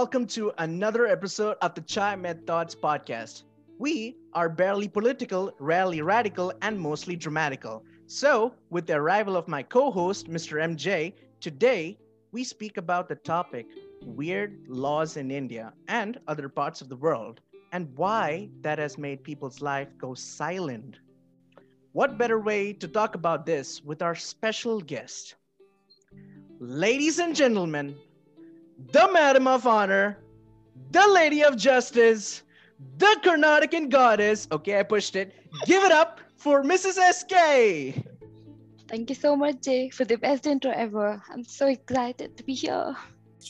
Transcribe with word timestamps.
welcome 0.00 0.26
to 0.26 0.50
another 0.56 1.06
episode 1.06 1.58
of 1.60 1.74
the 1.74 1.80
Chai 1.82 2.16
Med 2.16 2.46
Thoughts 2.46 2.74
podcast. 2.74 3.42
We 3.78 4.16
are 4.32 4.48
barely 4.48 4.88
political, 4.88 5.52
rarely 5.58 6.00
radical, 6.00 6.54
and 6.62 6.80
mostly 6.80 7.16
dramatical. 7.16 7.84
So, 8.06 8.54
with 8.70 8.86
the 8.86 8.94
arrival 8.94 9.36
of 9.36 9.46
my 9.46 9.62
co 9.62 9.90
host, 9.90 10.26
Mr. 10.30 10.58
MJ, 10.58 11.12
today 11.38 11.98
we 12.32 12.44
speak 12.44 12.78
about 12.78 13.10
the 13.10 13.16
topic 13.16 13.66
weird 14.02 14.66
laws 14.68 15.18
in 15.18 15.30
India 15.30 15.74
and 15.88 16.18
other 16.26 16.48
parts 16.48 16.80
of 16.80 16.88
the 16.88 16.96
world, 16.96 17.42
and 17.72 17.94
why 17.94 18.48
that 18.62 18.78
has 18.78 18.96
made 18.96 19.22
people's 19.22 19.60
life 19.60 19.88
go 19.98 20.14
silent. 20.14 20.98
What 21.92 22.16
better 22.16 22.40
way 22.40 22.72
to 22.72 22.88
talk 22.88 23.16
about 23.16 23.44
this 23.44 23.82
with 23.84 24.00
our 24.00 24.14
special 24.14 24.80
guest? 24.80 25.34
Ladies 26.58 27.18
and 27.18 27.36
gentlemen, 27.36 27.96
the 28.92 29.08
Madam 29.12 29.46
of 29.46 29.66
Honor, 29.66 30.18
the 30.90 31.06
Lady 31.08 31.42
of 31.42 31.56
Justice, 31.56 32.42
the 32.96 33.20
Karnataka 33.22 33.88
goddess. 33.88 34.48
Okay, 34.50 34.78
I 34.78 34.82
pushed 34.82 35.16
it. 35.16 35.34
Give 35.66 35.82
it 35.84 35.92
up 35.92 36.20
for 36.36 36.62
Mrs. 36.62 36.96
SK. 37.12 38.04
Thank 38.88 39.08
you 39.08 39.14
so 39.14 39.36
much, 39.36 39.62
Jay, 39.62 39.90
for 39.90 40.04
the 40.04 40.16
best 40.16 40.46
intro 40.46 40.72
ever. 40.72 41.22
I'm 41.30 41.44
so 41.44 41.68
excited 41.68 42.36
to 42.36 42.42
be 42.42 42.54
here. 42.54 42.96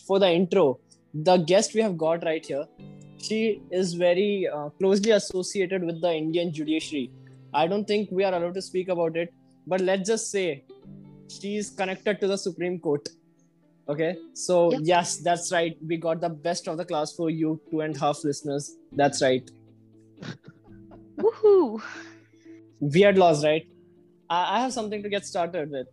For 0.07 0.19
the 0.19 0.31
intro, 0.31 0.81
the 1.15 1.39
guest 1.39 1.75
we 1.75 1.81
have 1.81 1.97
got 1.97 2.25
right 2.25 2.45
here, 2.45 2.67
she 3.17 3.63
is 3.71 3.95
very 3.95 4.49
uh, 4.49 4.69
closely 4.79 5.13
associated 5.13 5.83
with 5.83 6.01
the 6.01 6.13
Indian 6.13 6.53
judiciary. 6.53 7.11
I 7.55 7.67
don't 7.67 7.87
think 7.87 8.11
we 8.11 8.25
are 8.25 8.35
allowed 8.35 8.55
to 8.55 8.63
speak 8.63 8.89
about 8.89 9.17
it, 9.17 9.33
but 9.67 9.81
let's 9.81 10.09
just 10.09 10.31
say 10.31 10.65
she 11.29 11.57
is 11.57 11.71
connected 11.71 12.21
to 12.21 12.27
the 12.27 12.37
Supreme 12.37 12.79
Court. 12.79 13.09
Okay, 13.91 14.17
so 14.35 14.57
Yep. 14.73 14.81
yes, 14.85 15.17
that's 15.29 15.51
right. 15.53 15.77
We 15.87 15.97
got 15.97 16.21
the 16.21 16.29
best 16.29 16.69
of 16.69 16.77
the 16.77 16.85
class 16.85 17.13
for 17.15 17.29
you, 17.31 17.61
two 17.71 17.81
and 17.81 17.97
a 17.97 17.99
half 17.99 18.23
listeners. 18.25 18.77
That's 18.93 19.21
right. 19.23 19.51
Woohoo! 21.21 21.83
Weird 22.81 23.19
laws, 23.19 23.45
right? 23.45 23.67
I, 24.29 24.57
I 24.57 24.61
have 24.61 24.73
something 24.73 25.03
to 25.03 25.09
get 25.09 25.25
started 25.27 25.71
with. 25.71 25.87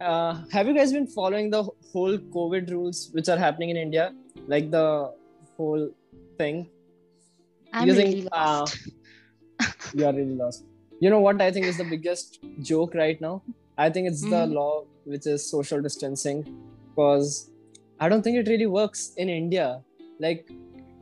Uh, 0.00 0.42
have 0.50 0.66
you 0.66 0.74
guys 0.74 0.92
been 0.92 1.06
following 1.06 1.50
the 1.50 1.62
whole 1.92 2.18
COVID 2.36 2.70
rules 2.70 3.08
which 3.12 3.28
are 3.28 3.38
happening 3.38 3.70
in 3.70 3.76
India? 3.76 4.12
Like 4.46 4.70
the 4.70 5.10
whole 5.56 5.90
thing? 6.38 6.68
I'm 7.72 7.88
You 7.88 7.94
really 7.94 8.28
uh, 8.32 8.60
lost. 8.60 8.78
you 9.94 10.04
are 10.06 10.12
really 10.12 10.34
lost. 10.34 10.64
You 11.00 11.10
know 11.10 11.20
what 11.20 11.40
I 11.40 11.50
think 11.50 11.66
is 11.66 11.78
the 11.78 11.84
biggest 11.84 12.38
joke 12.60 12.94
right 12.94 13.20
now? 13.20 13.42
I 13.78 13.90
think 13.90 14.08
it's 14.08 14.20
the 14.22 14.44
Mhm. 14.46 14.52
law 14.54 14.84
which 15.04 15.26
is 15.26 15.48
social 15.50 15.80
distancing 15.82 16.44
because 16.94 17.50
I 18.00 18.08
don't 18.08 18.22
think 18.22 18.36
it 18.36 18.48
really 18.48 18.66
works 18.66 19.12
in 19.16 19.28
India. 19.28 19.80
Like, 20.20 20.48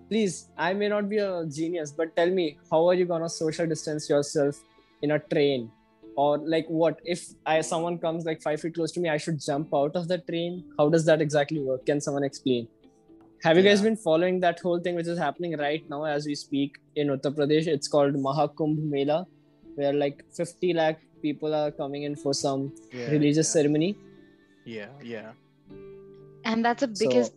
please, 0.08 0.48
I 0.56 0.72
may 0.72 0.88
not 0.88 1.08
be 1.08 1.18
a 1.18 1.44
genius, 1.46 1.92
but 1.92 2.14
tell 2.16 2.30
me, 2.30 2.58
how 2.70 2.86
are 2.88 2.94
you 2.94 3.04
gonna 3.04 3.28
social 3.28 3.66
distance 3.66 4.08
yourself 4.08 4.56
in 5.02 5.12
a 5.12 5.18
train? 5.18 5.70
Or 6.16 6.38
like 6.38 6.66
what 6.68 7.00
if 7.04 7.24
I 7.46 7.60
someone 7.62 7.98
comes 7.98 8.26
like 8.26 8.42
five 8.42 8.60
feet 8.60 8.74
close 8.74 8.92
to 8.92 9.00
me, 9.00 9.08
I 9.08 9.16
should 9.16 9.40
jump 9.40 9.74
out 9.74 9.96
of 9.96 10.08
the 10.08 10.18
train? 10.18 10.64
How 10.78 10.88
does 10.88 11.06
that 11.06 11.22
exactly 11.22 11.60
work? 11.60 11.86
Can 11.86 12.00
someone 12.00 12.24
explain? 12.24 12.68
Have 13.44 13.56
you 13.56 13.62
guys 13.62 13.80
been 13.82 13.96
following 13.96 14.38
that 14.40 14.60
whole 14.60 14.78
thing 14.78 14.94
which 14.94 15.06
is 15.06 15.18
happening 15.18 15.56
right 15.58 15.82
now 15.88 16.04
as 16.04 16.27
we 16.27 16.34
speak 16.34 16.77
in 16.94 17.08
Uttar 17.08 17.34
Pradesh? 17.34 17.66
It's 17.66 17.88
called 17.88 18.14
Mahakumbh 18.14 18.78
Mela, 18.90 19.27
where 19.74 19.92
like 19.92 20.22
50 20.36 20.74
lakh 20.74 21.00
people 21.22 21.54
are 21.54 21.70
coming 21.70 22.04
in 22.04 22.14
for 22.14 22.34
some 22.34 22.72
Yeah, 22.92 23.10
religious 23.10 23.48
yeah, 23.48 23.52
ceremony. 23.52 23.96
Yeah, 24.64 24.88
yeah. 25.02 25.32
And 26.53 26.64
that's 26.64 26.84
the 26.86 26.95
So- 26.95 27.08
biggest 27.08 27.33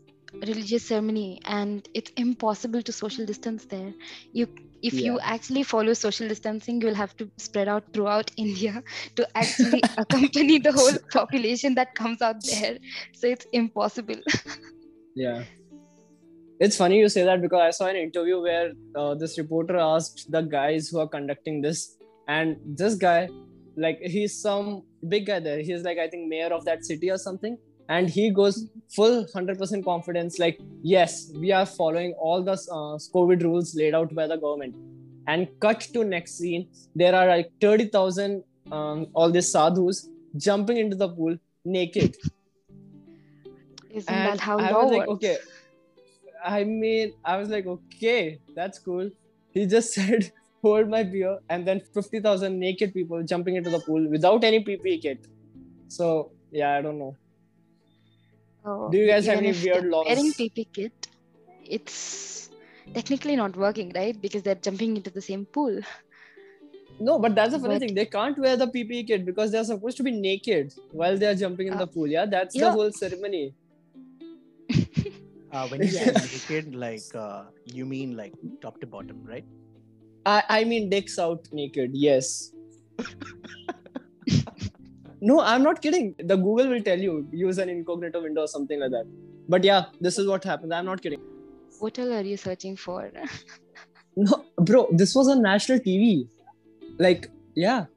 religious 0.48 0.86
ceremony, 0.92 1.42
and 1.46 1.88
it's 1.94 2.12
impossible 2.18 2.82
to 2.82 2.92
social 2.92 3.26
distance 3.26 3.66
there. 3.66 3.94
You, 4.34 4.48
if 4.82 4.94
you 4.94 5.20
actually 5.22 5.64
follow 5.64 5.94
social 5.94 6.28
distancing, 6.28 6.82
you'll 6.82 6.94
have 7.02 7.16
to 7.18 7.30
spread 7.38 7.70
out 7.76 7.86
throughout 7.94 8.32
India 8.38 8.84
to 9.16 9.28
actually 9.44 9.82
accompany 9.98 10.60
the 10.60 10.74
whole 10.74 10.98
population 11.12 11.76
that 11.76 11.96
comes 11.96 12.22
out 12.22 12.44
there. 12.44 12.78
So 13.14 13.28
it's 13.28 13.48
impossible. 13.54 14.22
Yeah. 15.18 15.44
It's 16.60 16.76
funny 16.76 16.98
you 17.00 17.08
say 17.08 17.24
that 17.24 17.42
because 17.42 17.62
I 17.62 17.70
saw 17.72 17.86
an 17.88 17.96
interview 17.96 18.42
where 18.42 18.72
uh, 18.96 19.14
this 19.16 19.38
reporter 19.38 19.78
asked 19.78 20.30
the 20.30 20.42
guys 20.42 20.90
who 20.90 21.00
are 21.00 21.08
conducting 21.08 21.62
this, 21.62 21.96
and 22.28 22.58
this 22.66 22.96
guy, 22.96 23.30
like, 23.78 24.00
he's 24.02 24.38
some 24.42 24.84
big 25.08 25.26
guy 25.28 25.40
there. 25.40 25.62
He's 25.62 25.84
like, 25.84 25.98
I 25.98 26.10
think, 26.10 26.28
mayor 26.28 26.52
of 26.54 26.66
that 26.66 26.84
city 26.84 27.10
or 27.12 27.18
something. 27.18 27.58
And 27.88 28.10
he 28.10 28.30
goes 28.32 28.68
full 28.96 29.26
100% 29.26 29.84
confidence, 29.84 30.40
like, 30.40 30.60
yes, 30.82 31.32
we 31.36 31.52
are 31.52 31.66
following 31.66 32.14
all 32.14 32.42
the 32.42 32.54
uh, 32.54 32.98
COVID 33.14 33.44
rules 33.44 33.76
laid 33.76 33.94
out 33.94 34.14
by 34.14 34.28
the 34.28 34.38
government. 34.38 34.76
And 35.28 35.48
cut 35.60 35.82
to 35.94 36.04
next 36.04 36.38
scene, 36.38 36.68
there 36.96 37.16
are 37.16 37.28
like 37.28 37.52
30,000 37.62 38.44
um, 38.72 39.08
all 39.14 39.32
these 39.32 39.52
sadhus 39.52 40.10
jumping 40.38 40.78
into 40.78 40.96
the 40.96 41.10
pool 41.10 41.38
naked. 41.64 42.16
Isn't 43.92 44.14
And 44.14 44.34
that 44.34 44.40
how 44.40 44.58
I 44.58 44.72
was 44.72 44.92
like, 44.92 45.08
okay. 45.08 45.38
I 46.44 46.64
mean, 46.64 47.14
I 47.24 47.38
was 47.38 47.50
like, 47.50 47.66
okay, 47.66 48.40
that's 48.56 48.78
cool. 48.80 49.10
He 49.52 49.66
just 49.66 49.94
said, 49.98 50.32
hold 50.62 50.90
my 50.90 51.04
beer, 51.04 51.40
and 51.50 51.68
then 51.68 51.80
50,000 51.80 52.60
naked 52.60 52.94
people 52.94 53.24
jumping 53.24 53.56
into 53.56 53.70
the 53.70 53.80
pool 53.80 54.08
without 54.10 54.44
any 54.44 54.64
PPE 54.64 55.02
kit. 55.02 55.28
So, 55.88 56.32
yeah, 56.52 56.76
I 56.76 56.82
don't 56.82 57.00
know. 57.00 57.16
Do 58.92 58.98
you 58.98 59.08
guys 59.08 59.26
have 59.28 59.38
any 59.38 59.52
weird 59.52 59.84
they're 59.84 59.90
laws? 59.92 60.06
Wearing 60.08 60.32
PP 60.32 60.68
kit, 60.74 61.08
it's 61.64 62.50
technically 62.94 63.36
not 63.36 63.56
working, 63.56 63.92
right? 63.96 64.20
Because 64.20 64.44
they're 64.44 64.56
jumping 64.56 64.96
into 64.98 65.10
the 65.10 65.22
same 65.22 65.46
pool. 65.46 65.80
No, 67.00 67.20
but 67.20 67.36
that's 67.36 67.52
the 67.54 67.60
funny 67.60 67.76
But- 67.76 67.80
thing. 67.82 67.96
They 67.96 68.06
can't 68.06 68.38
wear 68.38 68.56
the 68.58 68.68
PPE 68.68 69.08
kit 69.08 69.26
because 69.26 69.52
they're 69.52 69.64
supposed 69.66 69.98
to 69.98 70.04
be 70.04 70.12
naked 70.12 70.74
while 70.92 71.18
they're 71.18 71.36
jumping 71.36 71.68
in 71.68 71.74
Uh, 71.74 71.80
the 71.80 71.88
pool. 71.88 72.08
Yeah, 72.08 72.26
that's 72.26 72.58
the 72.58 72.72
whole 72.72 72.92
ceremony. 72.92 73.54
Uh, 75.52 75.68
when 75.70 75.82
you 75.82 75.88
say 75.88 76.06
naked, 76.50 76.76
like 76.76 77.16
uh, 77.16 77.44
you 77.74 77.86
mean 77.86 78.18
like 78.18 78.34
top 78.62 78.80
to 78.82 78.88
bottom, 78.88 79.24
right? 79.24 79.46
I, 80.26 80.44
I 80.50 80.64
mean, 80.66 80.90
dicks 80.90 81.18
out 81.18 81.48
naked. 81.54 81.92
Yes. 81.94 82.52
no, 85.28 85.40
I'm 85.42 85.64
not 85.64 85.82
kidding. 85.82 86.14
The 86.20 86.36
Google 86.36 86.68
will 86.70 86.82
tell 86.82 87.00
you 87.00 87.28
use 87.32 87.58
an 87.58 87.70
incognito 87.70 88.22
window 88.22 88.42
or 88.42 88.48
something 88.48 88.80
like 88.80 88.92
that. 88.92 89.06
But 89.50 89.64
yeah, 89.64 89.86
this 90.00 90.20
is 90.20 90.28
what 90.28 90.44
happens. 90.44 90.72
I'm 90.72 90.86
not 90.86 91.02
kidding. 91.02 91.22
What 91.80 91.98
all 92.00 92.14
are 92.14 92.22
you 92.22 92.38
searching 92.38 92.76
for? 92.78 93.12
No, 94.18 94.46
bro, 94.56 94.88
this 94.92 95.14
was 95.14 95.28
on 95.28 95.42
national 95.42 95.80
TV. 95.80 96.30
Like, 96.98 97.30
yeah. 97.54 97.88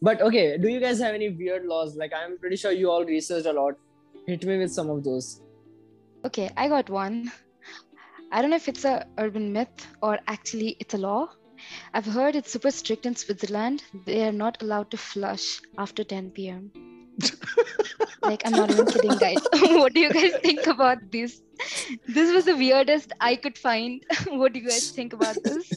But 0.00 0.22
okay, 0.22 0.56
do 0.56 0.68
you 0.68 0.80
guys 0.80 0.98
have 1.00 1.14
any 1.14 1.28
weird 1.28 1.66
laws? 1.66 1.96
Like, 1.96 2.14
I'm 2.18 2.38
pretty 2.38 2.56
sure 2.56 2.72
you 2.72 2.90
all 2.90 3.04
researched 3.04 3.44
a 3.44 3.52
lot. 3.52 3.74
Hit 4.26 4.46
me 4.46 4.56
with 4.56 4.72
some 4.72 4.88
of 4.88 5.04
those. 5.04 5.42
Okay, 6.24 6.48
I 6.56 6.68
got 6.68 6.88
one. 6.88 7.30
I 8.32 8.40
don't 8.40 8.48
know 8.48 8.56
if 8.56 8.68
it's 8.68 8.86
a 8.86 9.06
urban 9.18 9.52
myth 9.52 9.86
or 10.02 10.18
actually 10.28 10.76
it's 10.80 10.94
a 10.94 10.98
law. 10.98 11.28
I've 11.94 12.06
heard 12.06 12.36
it's 12.36 12.52
super 12.52 12.70
strict 12.70 13.06
in 13.06 13.16
Switzerland. 13.16 13.82
They 14.06 14.26
are 14.26 14.32
not 14.32 14.62
allowed 14.62 14.90
to 14.92 14.96
flush 14.96 15.60
after 15.78 16.04
10 16.04 16.30
p.m. 16.30 16.70
like 18.22 18.42
I'm 18.46 18.52
not 18.52 18.70
even 18.70 18.86
kidding, 18.86 19.16
guys. 19.18 19.38
what 19.52 19.92
do 19.92 20.00
you 20.00 20.12
guys 20.12 20.32
think 20.42 20.66
about 20.66 21.10
this? 21.10 21.42
This 22.06 22.32
was 22.32 22.44
the 22.44 22.56
weirdest 22.56 23.12
I 23.20 23.36
could 23.36 23.58
find. 23.58 24.04
what 24.28 24.52
do 24.52 24.60
you 24.60 24.68
guys 24.68 24.90
think 24.90 25.12
about 25.12 25.36
this? 25.44 25.72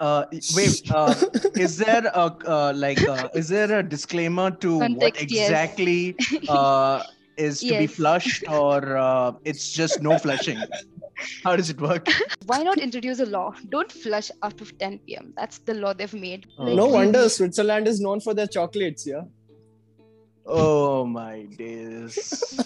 Uh, 0.00 0.24
wait, 0.56 0.90
uh, 0.90 1.14
is 1.56 1.76
there 1.76 2.06
a 2.06 2.34
uh, 2.46 2.72
like 2.74 3.02
uh, 3.06 3.28
is 3.34 3.48
there 3.48 3.80
a 3.80 3.82
disclaimer 3.82 4.50
to 4.50 4.78
what 4.78 4.86
Context, 4.86 5.30
yes. 5.30 5.50
exactly 5.50 6.16
uh, 6.48 7.02
is 7.36 7.60
to 7.60 7.78
be 7.78 7.86
flushed 7.86 8.44
or 8.48 8.96
uh, 8.96 9.32
it's 9.44 9.70
just 9.70 10.00
no 10.00 10.18
flushing? 10.18 10.58
How 11.44 11.56
does 11.56 11.70
it 11.70 11.80
work? 11.80 12.06
Why 12.46 12.62
not 12.62 12.78
introduce 12.78 13.20
a 13.20 13.26
law? 13.26 13.54
Don't 13.68 13.90
flush 13.90 14.30
after 14.42 14.64
10 14.64 14.98
p.m. 15.00 15.32
That's 15.36 15.58
the 15.58 15.74
law 15.74 15.92
they've 15.92 16.12
made. 16.14 16.46
Oh. 16.58 16.64
Like, 16.64 16.76
no 16.76 16.86
wonder 16.86 17.28
Switzerland 17.28 17.88
is 17.88 18.00
known 18.00 18.20
for 18.20 18.34
their 18.34 18.46
chocolates, 18.46 19.06
yeah? 19.06 19.22
Oh 20.46 21.04
my 21.04 21.42
days. 21.56 22.60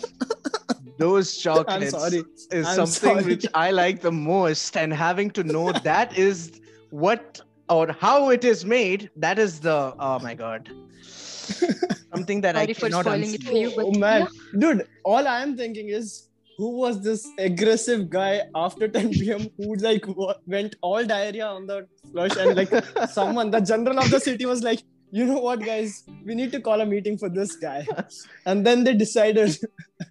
Those 0.98 1.36
chocolates 1.36 1.90
sorry. 1.90 2.22
is 2.52 2.66
I'm 2.66 2.86
something 2.86 3.20
sorry. 3.20 3.24
which 3.24 3.46
I 3.52 3.70
like 3.72 4.00
the 4.00 4.12
most, 4.12 4.76
and 4.76 4.92
having 4.92 5.30
to 5.32 5.42
know 5.42 5.72
that 5.72 6.16
is 6.16 6.60
what 6.90 7.40
or 7.68 7.92
how 7.92 8.30
it 8.30 8.44
is 8.44 8.64
made, 8.64 9.10
that 9.16 9.38
is 9.38 9.60
the 9.60 9.94
oh 9.98 10.18
my 10.20 10.34
god. 10.34 10.70
Something 12.14 12.40
that 12.42 12.56
I 12.56 12.60
Sorry 12.60 12.74
for 12.74 12.80
cannot 12.86 13.04
spoiling 13.04 13.34
it 13.34 13.42
for 13.42 13.52
you, 13.52 13.72
but 13.74 13.86
oh 13.86 13.98
man, 13.98 14.22
yeah. 14.22 14.60
dude, 14.60 14.86
all 15.04 15.26
I 15.26 15.40
am 15.40 15.56
thinking 15.56 15.88
is 15.88 16.28
who 16.56 16.68
was 16.76 17.00
this 17.02 17.26
aggressive 17.38 18.08
guy 18.10 18.42
after 18.54 18.86
10 18.88 19.10
p.m. 19.10 19.48
who 19.58 19.74
like 19.76 20.04
went 20.46 20.76
all 20.82 21.04
diarrhea 21.04 21.46
on 21.46 21.66
the 21.66 21.86
flush 22.12 22.36
and 22.36 22.56
like 22.56 22.70
someone, 23.10 23.50
the 23.50 23.60
general 23.60 23.98
of 23.98 24.10
the 24.10 24.20
city 24.20 24.46
was 24.46 24.62
like, 24.62 24.82
you 25.10 25.24
know 25.24 25.38
what, 25.38 25.60
guys, 25.60 26.04
we 26.24 26.34
need 26.34 26.50
to 26.52 26.60
call 26.60 26.80
a 26.80 26.86
meeting 26.86 27.16
for 27.18 27.28
this 27.28 27.56
guy. 27.56 27.86
And 28.46 28.66
then 28.66 28.84
they 28.84 28.94
decided 28.94 29.56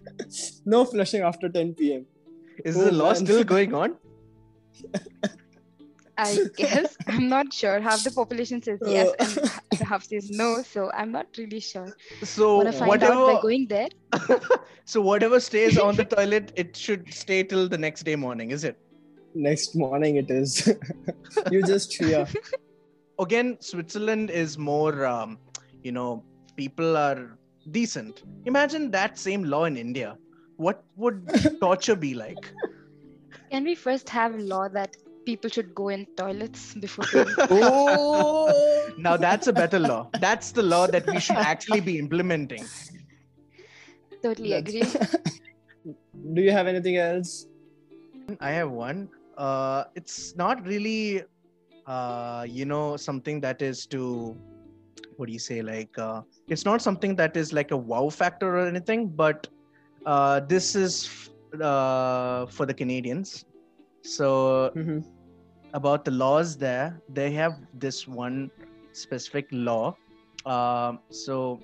no 0.64 0.84
flushing 0.84 1.22
after 1.22 1.48
10 1.48 1.74
p.m. 1.74 2.06
Is 2.64 2.76
Oh, 2.76 2.84
the 2.84 2.92
law 2.92 3.12
man. 3.12 3.16
still 3.16 3.44
going 3.44 3.74
on? 3.74 3.96
I 6.16 6.38
guess 6.56 6.96
I'm 7.06 7.28
not 7.28 7.52
sure. 7.52 7.80
Half 7.80 8.04
the 8.04 8.10
population 8.10 8.62
says 8.62 8.78
yes 8.86 9.12
and 9.18 9.80
half 9.88 10.04
says 10.04 10.30
no, 10.30 10.62
so 10.62 10.90
I'm 10.92 11.10
not 11.10 11.26
really 11.36 11.60
sure. 11.60 11.96
So 12.22 12.58
Wanna 12.58 12.72
find 12.72 12.88
whatever, 12.88 13.12
out 13.12 13.36
by 13.36 13.42
going 13.42 13.66
there? 13.66 13.88
so 14.84 15.00
whatever 15.00 15.40
stays 15.40 15.78
on 15.78 15.96
the 15.96 16.04
toilet, 16.04 16.52
it 16.56 16.76
should 16.76 17.12
stay 17.12 17.42
till 17.42 17.68
the 17.68 17.78
next 17.78 18.04
day 18.04 18.16
morning, 18.16 18.50
is 18.50 18.64
it? 18.64 18.78
Next 19.34 19.74
morning 19.74 20.16
it 20.16 20.30
is. 20.30 20.72
you 21.50 21.62
just 21.62 22.00
yeah. 22.00 22.26
Again, 23.18 23.56
Switzerland 23.60 24.30
is 24.30 24.58
more, 24.58 25.06
um, 25.06 25.38
you 25.82 25.92
know, 25.92 26.24
people 26.56 26.96
are 26.96 27.38
decent. 27.70 28.22
Imagine 28.44 28.90
that 28.90 29.18
same 29.18 29.44
law 29.44 29.64
in 29.64 29.76
India. 29.76 30.16
What 30.56 30.84
would 30.96 31.28
torture 31.60 31.96
be 31.96 32.14
like? 32.14 32.52
Can 33.50 33.64
we 33.64 33.74
first 33.74 34.08
have 34.08 34.34
a 34.34 34.38
law 34.38 34.68
that 34.68 34.96
people 35.24 35.50
should 35.50 35.74
go 35.74 35.88
in 35.88 36.06
toilets 36.16 36.74
before? 36.74 37.04
Oh. 37.50 38.94
Now 38.98 39.16
that's 39.16 39.46
a 39.46 39.52
better 39.52 39.78
law. 39.78 40.08
That's 40.20 40.52
the 40.52 40.62
law 40.62 40.86
that 40.86 41.06
we 41.06 41.18
should 41.20 41.36
actually 41.36 41.80
be 41.80 41.98
implementing. 41.98 42.66
totally 44.22 44.52
agree. 44.54 44.84
Do 46.34 46.40
you 46.42 46.50
have 46.52 46.66
anything 46.66 46.96
else? 46.96 47.46
I 48.40 48.50
have 48.50 48.70
one. 48.70 49.08
Uh, 49.36 49.84
it's 49.94 50.34
not 50.36 50.64
really, 50.66 51.22
uh, 51.86 52.46
you 52.48 52.64
know, 52.64 52.96
something 52.96 53.40
that 53.42 53.60
is 53.60 53.86
to, 53.86 54.36
what 55.16 55.26
do 55.26 55.32
you 55.32 55.38
say? 55.38 55.60
Like, 55.60 55.96
uh, 55.98 56.22
it's 56.48 56.64
not 56.64 56.80
something 56.80 57.14
that 57.16 57.36
is 57.36 57.52
like 57.52 57.70
a 57.70 57.76
wow 57.76 58.08
factor 58.08 58.56
or 58.58 58.66
anything, 58.66 59.08
but 59.08 59.46
uh, 60.06 60.40
this 60.40 60.74
is 60.74 61.06
f- 61.54 61.60
uh, 61.60 62.46
for 62.46 62.64
the 62.64 62.74
Canadians. 62.74 63.44
So, 64.02 64.72
Mm-hmm. 64.74 65.00
About 65.74 66.04
the 66.04 66.10
laws 66.10 66.56
there, 66.56 67.00
they 67.08 67.30
have 67.32 67.58
this 67.74 68.06
one 68.08 68.50
specific 68.92 69.46
law. 69.52 69.96
Um 70.46 71.00
so, 71.10 71.60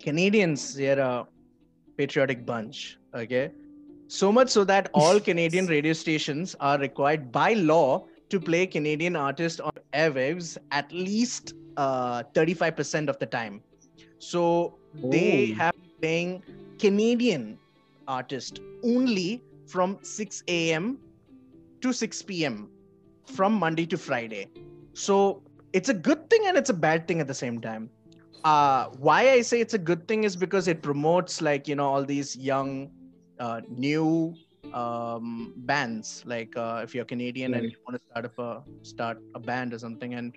Canadians, 0.00 0.74
they're 0.74 0.98
a 1.00 1.26
patriotic 1.96 2.44
bunch, 2.46 2.98
okay? 3.14 3.50
So 4.08 4.32
much 4.32 4.50
so 4.50 4.64
that 4.64 4.90
all 4.94 5.20
Canadian 5.30 5.66
radio 5.66 5.92
stations 5.92 6.54
are 6.60 6.78
required 6.78 7.30
by 7.32 7.54
law 7.54 8.06
to 8.30 8.40
play 8.40 8.66
Canadian 8.66 9.16
artists 9.16 9.60
on 9.60 9.72
airwaves 9.94 10.56
at 10.70 10.92
least 10.92 11.54
uh, 11.76 12.22
35% 12.34 13.08
of 13.08 13.18
the 13.18 13.26
time. 13.26 13.62
So 14.18 14.78
they 14.94 15.52
Oh. 15.52 15.54
have 15.56 15.74
playing 16.02 16.42
Canadian 16.78 17.58
artists 18.06 18.60
only 18.84 19.42
from 19.66 19.98
6 20.02 20.42
a.m. 20.48 20.98
to 21.82 21.92
6 21.92 22.22
p.m. 22.22 22.70
from 23.28 23.52
Monday 23.52 23.86
to 23.86 23.98
Friday. 23.98 24.48
So 24.94 25.42
it's 25.72 25.88
a 25.88 25.94
good 25.94 26.28
thing 26.30 26.46
and 26.46 26.56
it's 26.56 26.70
a 26.70 26.74
bad 26.74 27.06
thing 27.06 27.20
at 27.20 27.28
the 27.28 27.34
same 27.34 27.60
time. 27.60 27.90
Uh, 28.44 28.86
why 28.98 29.30
I 29.30 29.42
say 29.42 29.60
it's 29.60 29.74
a 29.74 29.78
good 29.78 30.06
thing 30.08 30.24
is 30.24 30.36
because 30.36 30.68
it 30.68 30.82
promotes 30.82 31.42
like 31.42 31.68
you 31.68 31.74
know 31.74 31.88
all 31.88 32.04
these 32.04 32.36
young, 32.36 32.90
uh, 33.38 33.60
new 33.68 34.34
um, 34.72 35.52
bands. 35.56 36.22
Like 36.24 36.56
uh, 36.56 36.80
if 36.84 36.94
you're 36.94 37.04
Canadian 37.04 37.54
and 37.54 37.64
you 37.64 37.76
want 37.86 38.00
to 38.00 38.04
start 38.08 38.24
up 38.24 38.38
a 38.38 38.62
start 38.82 39.18
a 39.34 39.40
band 39.40 39.74
or 39.74 39.78
something, 39.78 40.14
and 40.14 40.36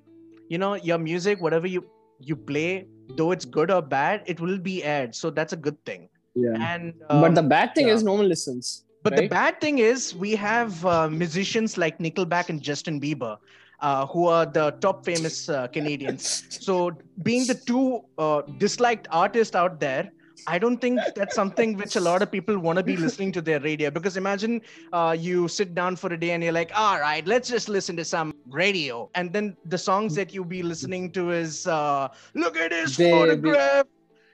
you 0.49 0.57
know 0.57 0.73
your 0.75 0.97
music, 0.97 1.41
whatever 1.41 1.67
you 1.67 1.85
you 2.19 2.35
play, 2.35 2.87
though 3.15 3.31
it's 3.31 3.45
good 3.45 3.71
or 3.71 3.81
bad, 3.81 4.23
it 4.25 4.39
will 4.39 4.57
be 4.57 4.83
aired. 4.83 5.15
So 5.15 5.29
that's 5.29 5.53
a 5.53 5.57
good 5.57 5.83
thing. 5.85 6.09
Yeah. 6.33 6.57
And 6.59 6.93
but 7.07 7.23
um, 7.25 7.35
the 7.35 7.43
bad 7.43 7.75
thing 7.75 7.87
yeah. 7.87 7.93
is 7.93 8.03
no 8.03 8.13
one 8.13 8.27
listens. 8.27 8.85
But 9.03 9.15
the 9.15 9.27
bad 9.27 9.59
thing 9.61 9.79
is 9.79 10.15
we 10.15 10.35
have 10.35 10.85
uh, 10.85 11.09
musicians 11.09 11.77
like 11.77 11.97
Nickelback 11.99 12.49
and 12.49 12.61
Justin 12.61 12.99
Bieber, 12.99 13.37
uh, 13.79 14.05
who 14.07 14.27
are 14.27 14.45
the 14.45 14.71
top 14.79 15.05
famous 15.05 15.49
uh, 15.49 15.67
Canadians. 15.67 16.45
So 16.49 16.91
being 17.23 17.47
the 17.47 17.55
two 17.55 18.03
uh, 18.17 18.41
disliked 18.57 19.07
artists 19.11 19.55
out 19.55 19.79
there, 19.79 20.11
I 20.47 20.57
don't 20.57 20.77
think 20.77 20.99
that's 21.15 21.35
something 21.35 21.77
which 21.77 21.95
a 21.95 21.99
lot 21.99 22.21
of 22.21 22.31
people 22.31 22.57
want 22.57 22.77
to 22.77 22.83
be 22.83 22.97
listening 22.97 23.31
to 23.33 23.41
their 23.41 23.59
radio. 23.59 23.91
Because 23.91 24.17
imagine 24.17 24.61
uh, 24.91 25.15
you 25.17 25.47
sit 25.47 25.75
down 25.75 25.95
for 25.95 26.11
a 26.13 26.19
day 26.19 26.31
and 26.31 26.43
you're 26.43 26.51
like, 26.53 26.71
all 26.75 26.99
right, 26.99 27.25
let's 27.27 27.47
just 27.49 27.69
listen 27.69 27.95
to 27.97 28.05
some 28.05 28.33
radio. 28.49 29.09
And 29.13 29.31
then 29.31 29.55
the 29.65 29.77
songs 29.77 30.15
that 30.15 30.33
you'll 30.33 30.45
be 30.45 30.63
listening 30.63 31.11
to 31.11 31.31
is, 31.31 31.67
uh, 31.67 32.07
look 32.33 32.57
at 32.57 32.71
his 32.71 32.97
Baby. 32.97 33.11
photograph. 33.11 33.85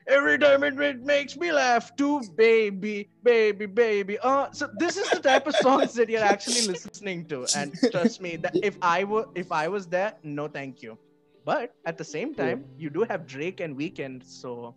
Every 0.07 0.39
time 0.39 0.63
it, 0.63 0.79
it 0.79 1.03
makes 1.03 1.35
me 1.35 1.51
laugh 1.51 1.93
too, 1.97 2.21
baby, 2.37 3.09
baby, 3.23 3.65
baby. 3.65 4.17
Uh, 4.19 4.47
so 4.51 4.69
this 4.77 4.95
is 4.95 5.09
the 5.11 5.19
type 5.19 5.47
of 5.47 5.55
songs 5.55 5.93
that 5.95 6.09
you're 6.09 6.23
actually 6.23 6.61
listening 6.61 7.27
to, 7.27 7.47
and 7.53 7.73
trust 7.91 8.21
me, 8.21 8.37
that 8.37 8.55
if 8.63 8.77
I 8.81 9.03
were, 9.03 9.25
if 9.35 9.51
I 9.51 9.67
was 9.67 9.87
there, 9.87 10.13
no, 10.23 10.47
thank 10.47 10.81
you. 10.81 10.97
But 11.43 11.71
at 11.85 11.97
the 11.97 12.03
same 12.05 12.33
Yeah. 12.37 12.55
time, 12.55 12.65
you 12.77 12.89
do 12.89 13.03
have 13.03 13.27
Drake 13.27 13.59
and 13.59 13.75
Weeknd, 13.77 14.23
so 14.23 14.75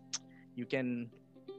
you 0.55 0.65
can 0.65 1.09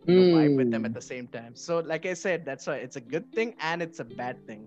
you 0.06 0.16
know, 0.16 0.36
vibe 0.36 0.56
with 0.56 0.70
them 0.70 0.84
at 0.84 0.90
Hmm. 0.90 0.94
the 0.94 1.00
same 1.00 1.28
time. 1.28 1.54
So, 1.54 1.78
like 1.78 2.06
I 2.06 2.14
said, 2.14 2.44
that's 2.44 2.66
why 2.66 2.76
it's 2.76 2.96
a 2.96 3.00
good 3.00 3.32
thing 3.32 3.54
and 3.60 3.80
it's 3.80 4.00
a 4.00 4.04
bad 4.04 4.44
thing. 4.46 4.66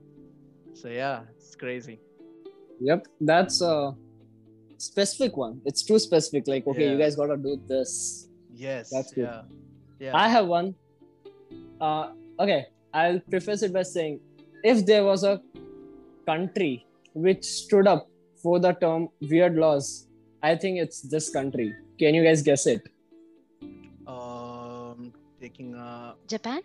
So 0.74 0.88
yeah, 0.88 1.24
it's 1.36 1.56
crazy. 1.56 2.00
Yep, 2.80 3.07
that's 3.22 3.62
a 3.62 3.94
specific 4.78 5.36
one. 5.38 5.62
It's 5.66 5.84
too 5.84 6.00
specific. 6.00 6.48
Like, 6.48 6.66
okay, 6.68 6.90
you 6.92 6.98
guys 6.98 7.16
gotta 7.16 7.38
do 7.38 7.62
this. 7.68 8.30
Yes, 8.56 8.90
That's 8.90 9.12
good. 9.13 9.24
yeah, 9.28 9.42
yeah. 10.00 10.16
I 10.16 10.30
have 10.30 10.48
one. 10.48 10.75
Uh, 11.81 12.12
okay, 12.40 12.66
I'll 12.94 13.19
preface 13.30 13.63
it 13.63 13.74
by 13.74 13.84
saying, 13.84 14.19
if 14.63 14.86
there 14.86 15.04
was 15.04 15.24
a 15.24 15.42
country 16.25 16.86
which 17.13 17.44
stood 17.44 17.88
up 17.88 18.07
for 18.42 18.60
the 18.60 18.72
term 18.74 19.10
weird 19.22 19.56
laws, 19.56 20.07
I 20.42 20.56
think 20.56 20.80
it's 20.80 21.02
this 21.02 21.30
country. 21.30 21.74
Can 22.00 22.16
you 22.16 22.24
guys 22.24 22.42
guess 22.42 22.66
it? 22.66 22.81
um, 24.07 25.12
taking 25.42 25.74
a 25.75 25.86
Uh, 25.86 26.13
Japan? 26.28 26.62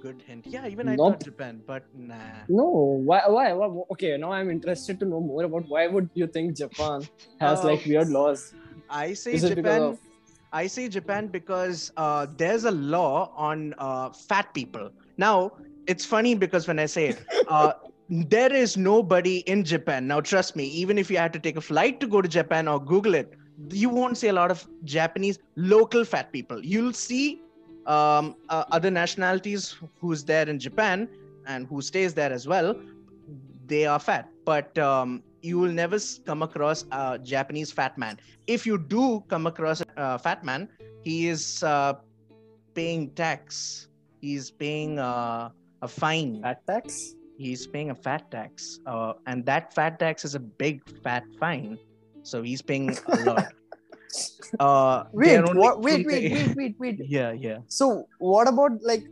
good 0.00 0.22
hint. 0.26 0.44
Yeah, 0.50 0.66
even 0.68 0.88
I 0.88 0.94
Nope. 0.96 1.14
thought 1.14 1.24
Japan, 1.24 1.62
but 1.66 1.84
nah. 1.94 2.44
No, 2.48 2.66
why, 3.04 3.22
why? 3.28 3.52
why? 3.52 3.66
Okay, 3.92 4.16
now 4.16 4.30
I'm 4.32 4.50
interested 4.50 5.00
to 5.00 5.06
know 5.06 5.20
more 5.20 5.44
about 5.44 5.64
why 5.68 5.86
would 5.88 6.08
you 6.14 6.26
think 6.28 6.56
Japan 6.56 7.02
has 7.40 7.64
like 7.64 7.80
Uh, 7.80 7.88
weird 7.88 8.08
laws? 8.10 8.52
I 8.88 9.14
say 9.14 9.32
Is 9.32 9.44
it 9.44 9.56
because 9.56 9.82
Japan. 9.82 9.98
I 10.52 10.66
say 10.66 10.88
Japan 10.88 11.28
because 11.28 11.92
uh, 11.96 12.26
there's 12.36 12.64
a 12.64 12.70
law 12.70 13.32
on 13.36 13.74
uh, 13.78 14.10
fat 14.10 14.52
people. 14.54 14.90
Now, 15.16 15.52
it's 15.86 16.04
funny 16.04 16.34
because 16.34 16.66
when 16.66 16.78
I 16.78 16.86
say 16.86 17.08
it, 17.08 17.24
uh, 17.48 17.72
there 18.08 18.52
is 18.52 18.76
nobody 18.76 19.38
in 19.38 19.64
Japan. 19.64 20.06
Now, 20.06 20.20
trust 20.20 20.56
me, 20.56 20.64
even 20.66 20.98
if 20.98 21.10
you 21.10 21.18
had 21.18 21.32
to 21.34 21.38
take 21.40 21.56
a 21.56 21.60
flight 21.60 22.00
to 22.00 22.06
go 22.06 22.22
to 22.22 22.28
Japan 22.28 22.68
or 22.68 22.82
Google 22.82 23.14
it, 23.14 23.34
you 23.70 23.88
won't 23.88 24.16
see 24.16 24.28
a 24.28 24.32
lot 24.32 24.50
of 24.50 24.66
Japanese 24.84 25.38
local 25.56 26.04
fat 26.04 26.32
people. 26.32 26.64
You'll 26.64 26.92
see 26.92 27.42
um, 27.86 28.36
uh, 28.48 28.64
other 28.70 28.90
nationalities 28.90 29.76
who's 30.00 30.24
there 30.24 30.48
in 30.48 30.58
Japan 30.58 31.08
and 31.46 31.66
who 31.66 31.80
stays 31.80 32.14
there 32.14 32.32
as 32.32 32.46
well. 32.46 32.74
They 33.66 33.86
are 33.86 33.98
fat, 33.98 34.30
but 34.44 34.76
um, 34.78 35.22
you 35.46 35.58
will 35.58 35.70
never 35.70 35.98
come 36.26 36.42
across 36.42 36.84
a 36.90 37.18
Japanese 37.22 37.70
fat 37.70 37.96
man. 37.96 38.18
If 38.46 38.66
you 38.66 38.76
do 38.78 39.22
come 39.28 39.46
across 39.46 39.82
a 39.96 40.18
fat 40.18 40.42
man, 40.42 40.68
he 41.04 41.28
is 41.28 41.62
uh, 41.62 41.94
paying 42.74 43.10
tax. 43.10 43.86
He's 44.20 44.50
paying 44.50 44.98
uh, 44.98 45.50
a 45.82 45.88
fine. 45.88 46.42
Fat 46.42 46.66
tax? 46.66 47.14
He's 47.38 47.66
paying 47.66 47.90
a 47.90 47.94
fat 47.94 48.30
tax, 48.30 48.80
uh, 48.86 49.12
and 49.26 49.44
that 49.46 49.72
fat 49.72 49.98
tax 49.98 50.24
is 50.24 50.34
a 50.34 50.40
big 50.40 50.82
fat 51.04 51.22
fine. 51.38 51.78
So 52.22 52.42
he's 52.42 52.62
paying 52.62 52.90
a 52.90 53.16
lot. 53.22 53.46
Uh, 54.58 55.04
Wait, 55.12 55.42
what? 55.54 55.82
Wait, 55.82 56.06
wait, 56.06 56.32
wait, 56.32 56.56
wait, 56.56 56.74
wait. 56.78 57.00
Yeah, 57.04 57.32
yeah. 57.32 57.58
So, 57.66 58.08
what 58.18 58.48
about 58.48 58.80
like? 58.80 59.04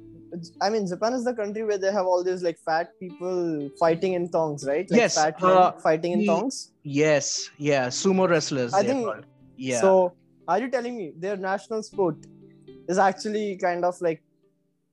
I 0.61 0.71
mean, 0.71 0.87
Japan 0.87 1.13
is 1.13 1.25
the 1.25 1.35
country 1.35 1.65
where 1.65 1.79
they 1.79 1.93
have 1.93 2.07
all 2.07 2.25
these 2.25 2.43
like 2.43 2.59
fat 2.59 2.91
people 2.99 3.71
fighting 3.79 4.15
in 4.15 4.29
thongs, 4.29 4.65
right? 4.67 4.91
Like 4.91 4.99
Yes, 5.01 5.15
fat 5.15 5.43
uh, 5.43 5.73
fighting 5.73 6.13
in 6.13 6.27
thongs. 6.27 6.73
Yes, 6.83 7.51
yeah. 7.59 7.89
Sumo 7.89 8.29
wrestlers. 8.29 8.75
I 8.75 8.83
think- 8.83 9.05
called. 9.07 9.27
Yeah. 9.57 9.81
So, 9.81 10.15
are 10.49 10.59
you 10.59 10.69
telling 10.71 10.97
me 10.97 11.13
their 11.17 11.37
national 11.37 11.83
sport 11.83 12.17
is 12.89 12.99
actually 12.99 13.57
kind 13.57 13.85
of 13.85 14.01
like 14.01 14.23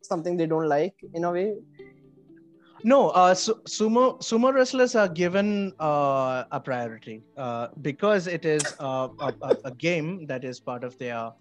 something 0.04 0.38
they 0.38 0.46
don't 0.46 0.70
like 0.70 0.96
in 1.14 1.24
a 1.24 1.32
way? 1.32 1.56
No, 2.84 3.10
uh, 3.10 3.34
su- 3.36 3.62
sumo 3.68 4.20
sumo 4.20 4.52
wrestlers 4.54 4.96
are 4.96 5.08
given 5.08 5.72
uh, 5.80 6.46
a 6.52 6.60
priority 6.60 7.24
uh, 7.38 7.68
because 7.82 8.28
it 8.28 8.44
is 8.44 8.64
uh, 8.80 9.08
a, 9.20 9.34
a, 9.42 9.58
a 9.66 9.72
game 9.72 10.26
that 10.26 10.44
is 10.44 10.60
part 10.60 10.84
of 10.84 10.98
their 10.98 11.32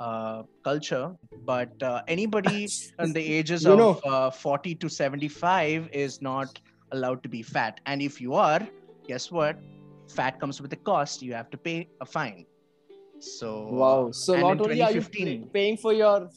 uh, 0.00 0.42
culture. 0.64 1.14
But 1.44 1.82
uh, 1.82 2.02
anybody 2.08 2.68
in 3.02 3.12
the 3.12 3.20
ages 3.20 3.64
You 3.64 3.72
of 3.72 4.04
uh, 4.04 4.30
40 4.30 4.74
to 4.76 4.88
75 4.88 5.88
is 5.92 6.20
not 6.20 6.60
allowed 6.92 7.22
to 7.22 7.28
be 7.28 7.42
fat. 7.42 7.80
And 7.86 8.02
if 8.02 8.20
you 8.20 8.34
are, 8.34 8.66
guess 9.06 9.30
what? 9.30 9.56
Fat 10.08 10.40
comes 10.40 10.60
with 10.60 10.72
a 10.72 10.76
cost. 10.76 11.22
You 11.22 11.34
have 11.34 11.50
to 11.50 11.56
pay 11.56 11.88
a 12.00 12.06
fine. 12.06 12.46
So 13.20 13.68
uh, 13.68 13.72
Wow. 13.72 14.10
So 14.12 14.34
not 14.34 14.60
only 14.60 14.82
are 14.82 14.90
you 14.90 15.00
2015 15.00 15.50
paying 15.52 15.76
for 15.76 15.92
your 15.92 16.28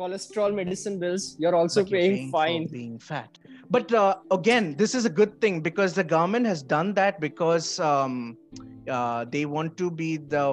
cholesterol 0.00 0.54
medicine 0.54 0.98
bills, 0.98 1.36
you're 1.38 1.54
also 1.54 1.82
Like 1.82 1.90
you're 1.90 2.00
paying, 2.00 2.30
fine. 2.30 2.66
being 2.66 2.98
fat. 2.98 3.38
But 3.70 3.92
uh, 3.92 4.16
again, 4.30 4.74
this 4.76 4.94
is 4.94 5.04
a 5.04 5.10
good 5.10 5.40
thing 5.40 5.60
because 5.60 5.92
the 5.94 6.02
government 6.02 6.46
has 6.46 6.62
done 6.62 6.94
that 6.94 7.20
because 7.20 7.78
um, 7.78 8.36
uh, 8.88 9.24
they 9.34 9.44
want 9.46 9.76
to 9.82 9.90
be 9.90 10.16
the 10.16 10.44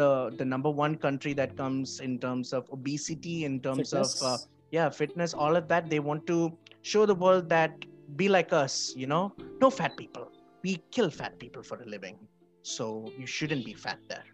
the 0.00 0.10
the 0.38 0.44
number 0.44 0.70
one 0.70 0.94
country 1.06 1.32
that 1.40 1.56
comes 1.56 1.98
in 2.00 2.18
terms 2.26 2.52
of 2.52 2.68
obesity, 2.78 3.44
in 3.48 3.58
terms 3.60 3.90
Fitness. 3.90 4.22
of 4.22 4.28
uh, 4.28 4.38
yeah 4.70 4.88
fitness, 5.00 5.34
all 5.34 5.56
of 5.56 5.66
that. 5.74 5.90
They 5.90 5.98
want 6.10 6.26
to 6.28 6.38
show 6.82 7.04
the 7.06 7.18
world 7.26 7.48
that 7.48 7.72
be 8.22 8.28
like 8.28 8.52
us, 8.52 8.94
you 8.96 9.08
know, 9.08 9.32
no 9.60 9.70
fat 9.70 9.96
people. 9.96 10.30
We 10.62 10.78
kill 10.90 11.10
fat 11.10 11.38
people 11.40 11.62
for 11.62 11.82
a 11.82 11.86
living, 11.96 12.16
so 12.62 13.10
you 13.18 13.26
shouldn't 13.26 13.64
be 13.64 13.74
fat 13.74 13.98
there. 14.08 14.26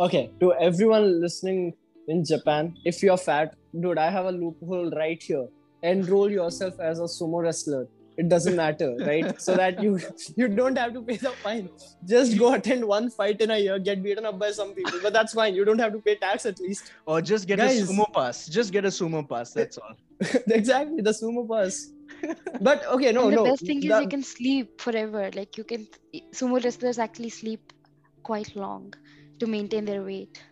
Okay, 0.00 0.30
to 0.40 0.52
everyone 0.54 1.20
listening 1.20 1.74
in 2.08 2.24
Japan, 2.24 2.76
if 2.84 3.02
you're 3.02 3.16
fat, 3.16 3.54
dude, 3.80 3.98
I 3.98 4.10
have 4.10 4.26
a 4.26 4.32
loophole 4.32 4.90
right 4.90 5.22
here. 5.22 5.46
Enroll 5.82 6.30
yourself 6.30 6.80
as 6.80 6.98
a 6.98 7.02
sumo 7.02 7.42
wrestler. 7.42 7.86
It 8.16 8.28
doesn't 8.30 8.56
matter, 8.56 8.96
right? 9.06 9.40
So 9.40 9.56
that 9.56 9.82
you 9.82 9.98
you 10.36 10.48
don't 10.48 10.78
have 10.78 10.94
to 10.94 11.02
pay 11.02 11.16
the 11.16 11.30
fine. 11.30 11.68
Just 12.04 12.38
go 12.38 12.54
attend 12.54 12.84
one 12.84 13.10
fight 13.10 13.40
in 13.40 13.50
a 13.50 13.58
year, 13.58 13.78
get 13.78 14.02
beaten 14.02 14.24
up 14.24 14.38
by 14.38 14.52
some 14.52 14.72
people, 14.74 15.00
but 15.02 15.12
that's 15.12 15.34
fine. 15.34 15.54
You 15.54 15.64
don't 15.64 15.78
have 15.78 15.92
to 15.92 15.98
pay 15.98 16.16
tax 16.16 16.46
at 16.46 16.58
least. 16.60 16.92
Or 17.06 17.20
just 17.20 17.46
get 17.46 17.58
Guys. 17.58 17.82
a 17.82 17.92
sumo 17.92 18.10
pass. 18.12 18.46
Just 18.46 18.72
get 18.72 18.84
a 18.86 18.88
sumo 18.88 19.28
pass. 19.28 19.52
That's 19.52 19.78
all. 19.78 19.96
exactly, 20.46 21.02
the 21.02 21.10
sumo 21.10 21.46
pass. 21.48 21.92
But 22.62 22.86
okay, 22.86 23.12
no, 23.12 23.24
and 23.24 23.32
the 23.32 23.36
no. 23.36 23.44
best 23.44 23.66
thing 23.66 23.78
is 23.78 23.84
you 23.84 24.08
can 24.08 24.22
sleep 24.22 24.80
forever. 24.80 25.30
Like 25.34 25.58
you 25.58 25.64
can 25.64 25.86
sumo 26.32 26.62
wrestlers 26.64 26.98
actually 26.98 27.28
sleep 27.28 27.72
quite 28.22 28.56
long 28.56 28.94
to 29.40 29.46
maintain 29.46 29.84
their 29.84 30.02
weight. 30.02 30.42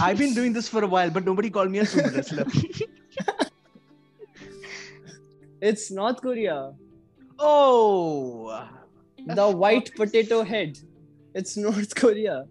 I've 0.00 0.18
been 0.18 0.34
doing 0.34 0.52
this 0.52 0.68
for 0.68 0.82
a 0.84 0.86
while, 0.86 1.10
but 1.10 1.24
nobody 1.24 1.50
called 1.50 1.70
me 1.70 1.80
a 1.80 1.82
sumo 1.84 2.14
wrestler. 2.14 2.46
it's 5.60 5.90
North 5.90 6.20
Korea. 6.20 6.72
Oh, 7.38 8.68
The 9.26 9.48
white 9.50 9.94
potato 9.96 10.42
head. 10.42 10.78
It's 11.34 11.56
North 11.56 11.94
Korea. 11.94 12.46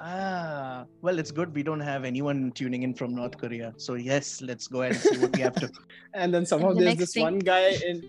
ah, 0.00 0.84
well, 1.02 1.18
it's 1.18 1.30
good 1.30 1.54
we 1.54 1.62
don't 1.62 1.80
have 1.80 2.04
anyone 2.04 2.50
tuning 2.52 2.82
in 2.82 2.94
from 2.94 3.14
North 3.14 3.36
Korea. 3.36 3.74
So 3.76 3.94
yes, 3.94 4.40
let's 4.40 4.66
go 4.68 4.82
ahead 4.82 4.92
and 4.94 5.00
see 5.02 5.18
what 5.18 5.36
we 5.36 5.42
have 5.42 5.54
to. 5.56 5.70
and 6.14 6.32
then 6.32 6.46
somehow 6.46 6.72
the 6.72 6.84
there's 6.84 6.96
this 6.96 7.12
thing- 7.12 7.24
one 7.24 7.38
guy 7.38 7.76
in 7.90 8.02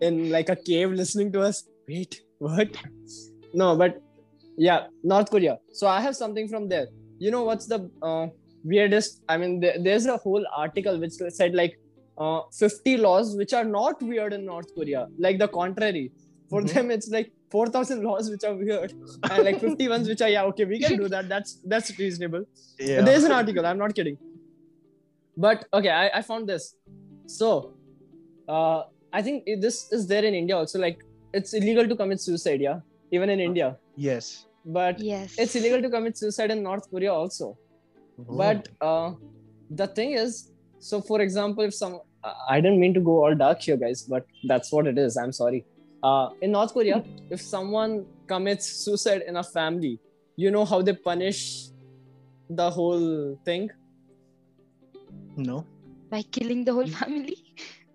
in 0.00 0.30
like 0.30 0.48
a 0.48 0.56
cave 0.56 0.90
listening 0.90 1.30
to 1.32 1.40
us 1.40 1.64
wait 1.86 2.22
what 2.38 2.70
no 3.54 3.76
but 3.76 4.00
yeah 4.56 4.86
north 5.04 5.30
korea 5.30 5.58
so 5.72 5.86
i 5.86 6.00
have 6.00 6.16
something 6.16 6.48
from 6.48 6.68
there 6.72 6.86
you 7.24 7.30
know 7.34 7.42
what's 7.48 7.66
the 7.72 7.78
uh, 8.08 8.26
weirdest? 8.72 9.22
I 9.32 9.36
mean 9.42 9.52
there, 9.64 9.76
there's 9.86 10.06
a 10.14 10.16
whole 10.24 10.44
article 10.64 10.98
which 11.02 11.14
said 11.40 11.54
like 11.60 11.78
uh, 12.18 12.40
50 12.58 12.96
laws 13.06 13.36
which 13.40 13.52
are 13.60 13.64
not 13.76 14.02
weird 14.10 14.32
in 14.38 14.44
north 14.52 14.74
korea. 14.78 15.06
Like 15.26 15.38
the 15.44 15.48
contrary. 15.60 16.04
For 16.52 16.60
Mhm. 16.62 16.72
them 16.74 16.90
it's 16.96 17.08
like 17.16 17.28
4000 17.52 18.02
laws 18.08 18.26
which 18.32 18.44
are 18.48 18.54
weird 18.54 18.92
and 19.30 19.44
like 19.48 19.60
50 19.66 19.88
ones 19.94 20.08
which 20.12 20.22
are 20.26 20.28
yeah 20.34 20.44
okay 20.50 20.66
we 20.72 20.78
can 20.84 20.96
do 21.04 21.08
that. 21.14 21.28
That's 21.34 21.54
that's 21.74 21.90
reasonable. 22.02 22.44
Yeah. 22.90 23.02
there's 23.10 23.24
an 23.30 23.32
article. 23.40 23.66
I'm 23.72 23.80
not 23.84 23.94
kidding. 24.00 24.18
But 25.36 25.66
okay 25.80 25.90
i, 26.02 26.06
I 26.18 26.22
found 26.30 26.48
this. 26.54 26.64
So 27.38 27.48
uh, 28.48 28.82
i 29.18 29.22
think 29.26 29.44
this 29.66 29.76
is 29.98 30.06
there 30.14 30.24
in 30.30 30.34
india 30.42 30.56
also. 30.62 30.78
Like 30.86 30.98
it's 31.40 31.54
illegal 31.60 31.86
to 31.92 31.96
commit 32.02 32.20
suicide 32.28 32.60
yeah? 32.68 32.80
Even 33.18 33.30
in 33.36 33.40
india. 33.50 33.68
Yes. 34.10 34.46
But 34.64 34.98
Yes. 35.00 35.34
it's 35.38 35.54
illegal 35.56 35.82
to 35.82 35.90
commit 35.90 36.16
suicide 36.16 36.50
in 36.50 36.62
north 36.62 36.88
korea 36.90 37.12
also 37.12 37.56
but 38.42 38.68
uh, 38.80 39.12
the 39.70 39.86
thing 39.86 40.12
is 40.12 40.52
so 40.78 41.00
for 41.00 41.20
example 41.20 41.64
if 41.64 41.74
some 41.74 42.00
i 42.48 42.60
didn't 42.60 42.78
mean 42.78 42.94
to 42.94 43.00
go 43.00 43.24
all 43.24 43.34
dark 43.34 43.60
here 43.60 43.76
guys 43.76 44.02
but 44.02 44.26
that's 44.44 44.70
what 44.72 44.86
it 44.86 44.98
is 44.98 45.16
i'm 45.16 45.32
sorry 45.32 45.64
uh, 46.02 46.28
in 46.40 46.52
north 46.52 46.72
korea 46.72 47.02
if 47.30 47.40
someone 47.40 48.04
commits 48.26 48.66
suicide 48.84 49.22
in 49.26 49.36
a 49.36 49.42
family 49.42 49.98
you 50.36 50.50
know 50.50 50.64
how 50.64 50.80
they 50.82 50.94
punish 50.94 51.68
the 52.50 52.70
whole 52.70 53.38
thing 53.44 53.68
no. 55.36 55.66
by 56.10 56.22
killing 56.22 56.64
the 56.64 56.72
whole 56.72 56.86
family. 57.00 57.36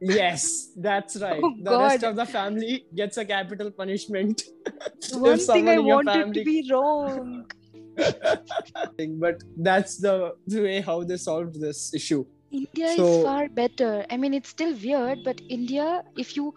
Yes 0.01 0.72
that's 0.77 1.16
oh, 1.22 1.25
right 1.25 1.42
Oh, 1.44 1.54
the 1.62 1.77
rest 1.80 2.04
of 2.04 2.16
the 2.16 2.25
family 2.25 2.86
gets 2.96 3.18
a 3.18 3.25
capital 3.25 3.72
punishment 3.72 4.44
One 5.13 5.34
if 5.34 5.46
thing 5.46 5.46
someone 5.46 5.68
I 5.68 5.74
in 5.80 5.86
your 5.86 5.96
wanted 6.04 6.34
to 6.34 6.44
be 6.44 6.70
wrong. 6.72 7.51
but 9.20 9.44
that's 9.58 9.98
the 9.98 10.34
way 10.48 10.82
how 10.82 11.04
they 11.04 11.18
solved 11.18 11.60
this 11.60 11.94
issue 11.94 12.25
India 12.51 12.96
So- 12.96 13.06
is 13.08 13.24
far 13.24 13.50
better. 13.50 14.06
I 14.10 14.18
mean, 14.18 14.34
it's 14.34 14.50
still 14.50 14.74
weird, 14.74 15.24
but 15.24 15.42
India, 15.50 16.04
if 16.16 16.38
you 16.38 16.54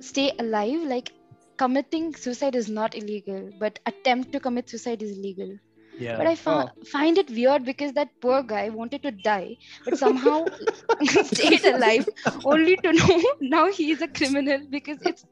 stay 0.00 0.32
alive, 0.38 0.82
like 0.82 1.12
committing 1.58 2.14
suicide 2.14 2.54
is 2.54 2.68
not 2.68 2.94
illegal, 2.94 3.50
but 3.58 3.78
attempt 3.86 4.32
to 4.32 4.40
commit 4.40 4.70
suicide 4.70 5.02
is 5.02 5.18
illegal. 5.18 5.58
Yeah. 5.98 6.18
But 6.18 6.26
I 6.26 6.34
fo- 6.34 6.68
find 6.86 7.18
it 7.18 7.30
weird 7.30 7.64
because 7.64 7.92
that 7.94 8.10
poor 8.20 8.42
guy 8.42 8.68
wanted 8.68 9.02
to 9.02 9.10
die, 9.10 9.56
but 9.84 9.98
somehow 9.98 10.44
stayed 11.02 11.64
alive, 11.64 12.08
only 12.44 12.76
to 12.76 12.92
know 12.92 13.22
now 13.40 13.70
he 13.70 13.90
is 13.92 14.02
a 14.02 14.08
criminal 14.08 14.66
because 14.68 14.98
it's 15.02 15.24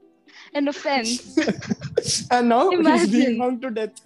an 0.54 0.68
offense. 0.68 1.38
and 2.30 2.48
now 2.48 2.70
he's 2.70 2.80
Imagine. 2.80 3.10
being 3.10 3.38
hung 3.40 3.60
to 3.60 3.70
death 3.70 4.00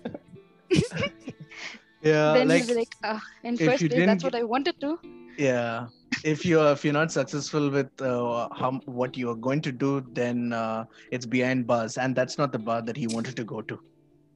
yeah. 2.03 2.33
then 2.33 2.49
like 2.49 2.65
he'll 2.65 2.77
like, 2.77 2.95
ah, 3.05 3.21
in 3.43 3.57
first 3.57 3.89
place, 3.89 4.07
that's 4.07 4.25
what 4.25 4.35
I 4.35 4.43
wanted 4.43 4.81
to. 4.81 4.99
yeah. 5.37 5.87
If 6.25 6.45
you're 6.45 6.73
if 6.73 6.85
you're 6.85 6.95
not 6.95 7.13
successful 7.13 7.71
with 7.71 8.03
uh, 8.03 8.49
how 8.53 8.73
what 8.87 9.17
you 9.17 9.31
are 9.31 9.37
going 9.37 9.61
to 9.61 9.71
do, 9.71 10.05
then 10.13 10.53
uh, 10.53 10.85
it's 11.13 11.27
behind 11.27 11.67
bars, 11.67 11.97
and 11.97 12.17
that's 12.17 12.39
not 12.39 12.51
the 12.51 12.59
bar 12.59 12.83
that 12.83 12.97
he 12.97 13.07
wanted 13.07 13.37
to 13.37 13.45
go 13.45 13.61
to. 13.63 13.79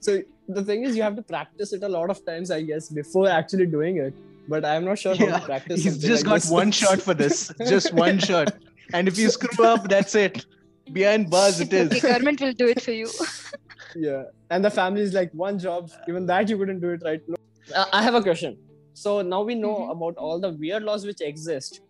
so 0.00 0.18
the 0.48 0.62
thing 0.64 0.84
is 0.84 0.96
you 0.96 1.02
have 1.02 1.16
to 1.16 1.22
practice 1.22 1.72
it 1.72 1.82
a 1.82 1.88
lot 1.88 2.10
of 2.10 2.24
times 2.24 2.50
i 2.50 2.60
guess 2.62 2.88
before 2.88 3.28
actually 3.28 3.66
doing 3.66 3.98
it 3.98 4.14
but 4.48 4.64
i'm 4.64 4.84
not 4.84 4.98
sure 4.98 5.14
how 5.14 5.26
to 5.26 5.40
practice 5.46 5.82
He's 5.84 5.98
just 5.98 6.24
like 6.24 6.30
got 6.32 6.42
this. 6.42 6.50
one 6.50 6.70
shot 6.70 7.00
for 7.02 7.14
this, 7.14 7.52
just 7.68 7.92
one 7.92 8.18
shot, 8.28 8.52
and 8.94 9.06
if 9.08 9.18
you 9.18 9.28
screw 9.30 9.64
up, 9.66 9.88
that's 9.88 10.14
it. 10.14 10.46
Behind 10.92 11.28
bars, 11.28 11.60
it 11.60 11.70
is 11.72 11.90
Okay, 11.92 12.00
government 12.00 12.40
will 12.40 12.54
do 12.54 12.66
it 12.68 12.80
for 12.82 12.92
you. 12.92 13.10
yeah 13.94 14.22
and 14.50 14.64
the 14.64 14.70
family 14.70 15.02
is 15.02 15.12
like 15.12 15.30
one 15.32 15.58
job 15.58 15.90
even 16.08 16.24
that 16.26 16.48
you 16.48 16.56
couldn't 16.56 16.80
do 16.80 16.90
it 16.96 17.02
right 17.04 17.20
no. 17.28 17.36
Uh, 17.74 17.84
i 17.92 18.02
have 18.02 18.14
a 18.14 18.22
question 18.22 18.56
so 18.94 19.20
now 19.22 19.42
we 19.42 19.54
know 19.54 19.74
Mhm. 19.76 19.92
about 19.96 20.16
all 20.16 20.40
the 20.46 20.50
weird 20.64 20.82
laws 20.88 21.04
which 21.10 21.22
exist 21.28 21.80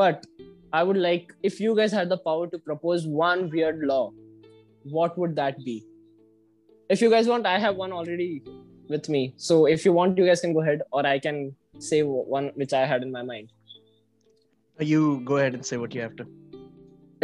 but 0.00 0.24
i 0.72 0.82
would 0.88 0.96
like 0.96 1.32
if 1.50 1.60
you 1.64 1.74
guys 1.80 1.92
had 1.98 2.08
the 2.14 2.18
power 2.28 2.46
to 2.54 2.58
propose 2.70 3.06
one 3.06 3.44
weird 3.54 3.80
law 3.92 4.02
what 4.84 5.16
would 5.18 5.36
that 5.36 5.62
be 5.64 5.84
if 6.88 7.00
you 7.00 7.10
guys 7.10 7.28
want 7.28 7.46
i 7.46 7.58
have 7.58 7.76
one 7.76 7.92
already 7.92 8.42
with 8.88 9.08
me 9.08 9.22
so 9.36 9.66
if 9.66 9.84
you 9.84 9.92
want 9.92 10.18
you 10.18 10.26
guys 10.26 10.40
can 10.40 10.52
go 10.52 10.60
ahead 10.62 10.82
or 10.92 11.06
i 11.06 11.18
can 11.18 11.54
say 11.78 12.02
one 12.02 12.50
which 12.54 12.72
i 12.72 12.84
had 12.86 13.02
in 13.02 13.12
my 13.12 13.22
mind 13.22 13.52
You 14.90 15.20
go 15.28 15.36
ahead 15.36 15.54
and 15.56 15.64
say 15.70 15.76
what 15.76 15.94
you 15.94 16.00
have 16.02 16.14
to. 16.18 16.24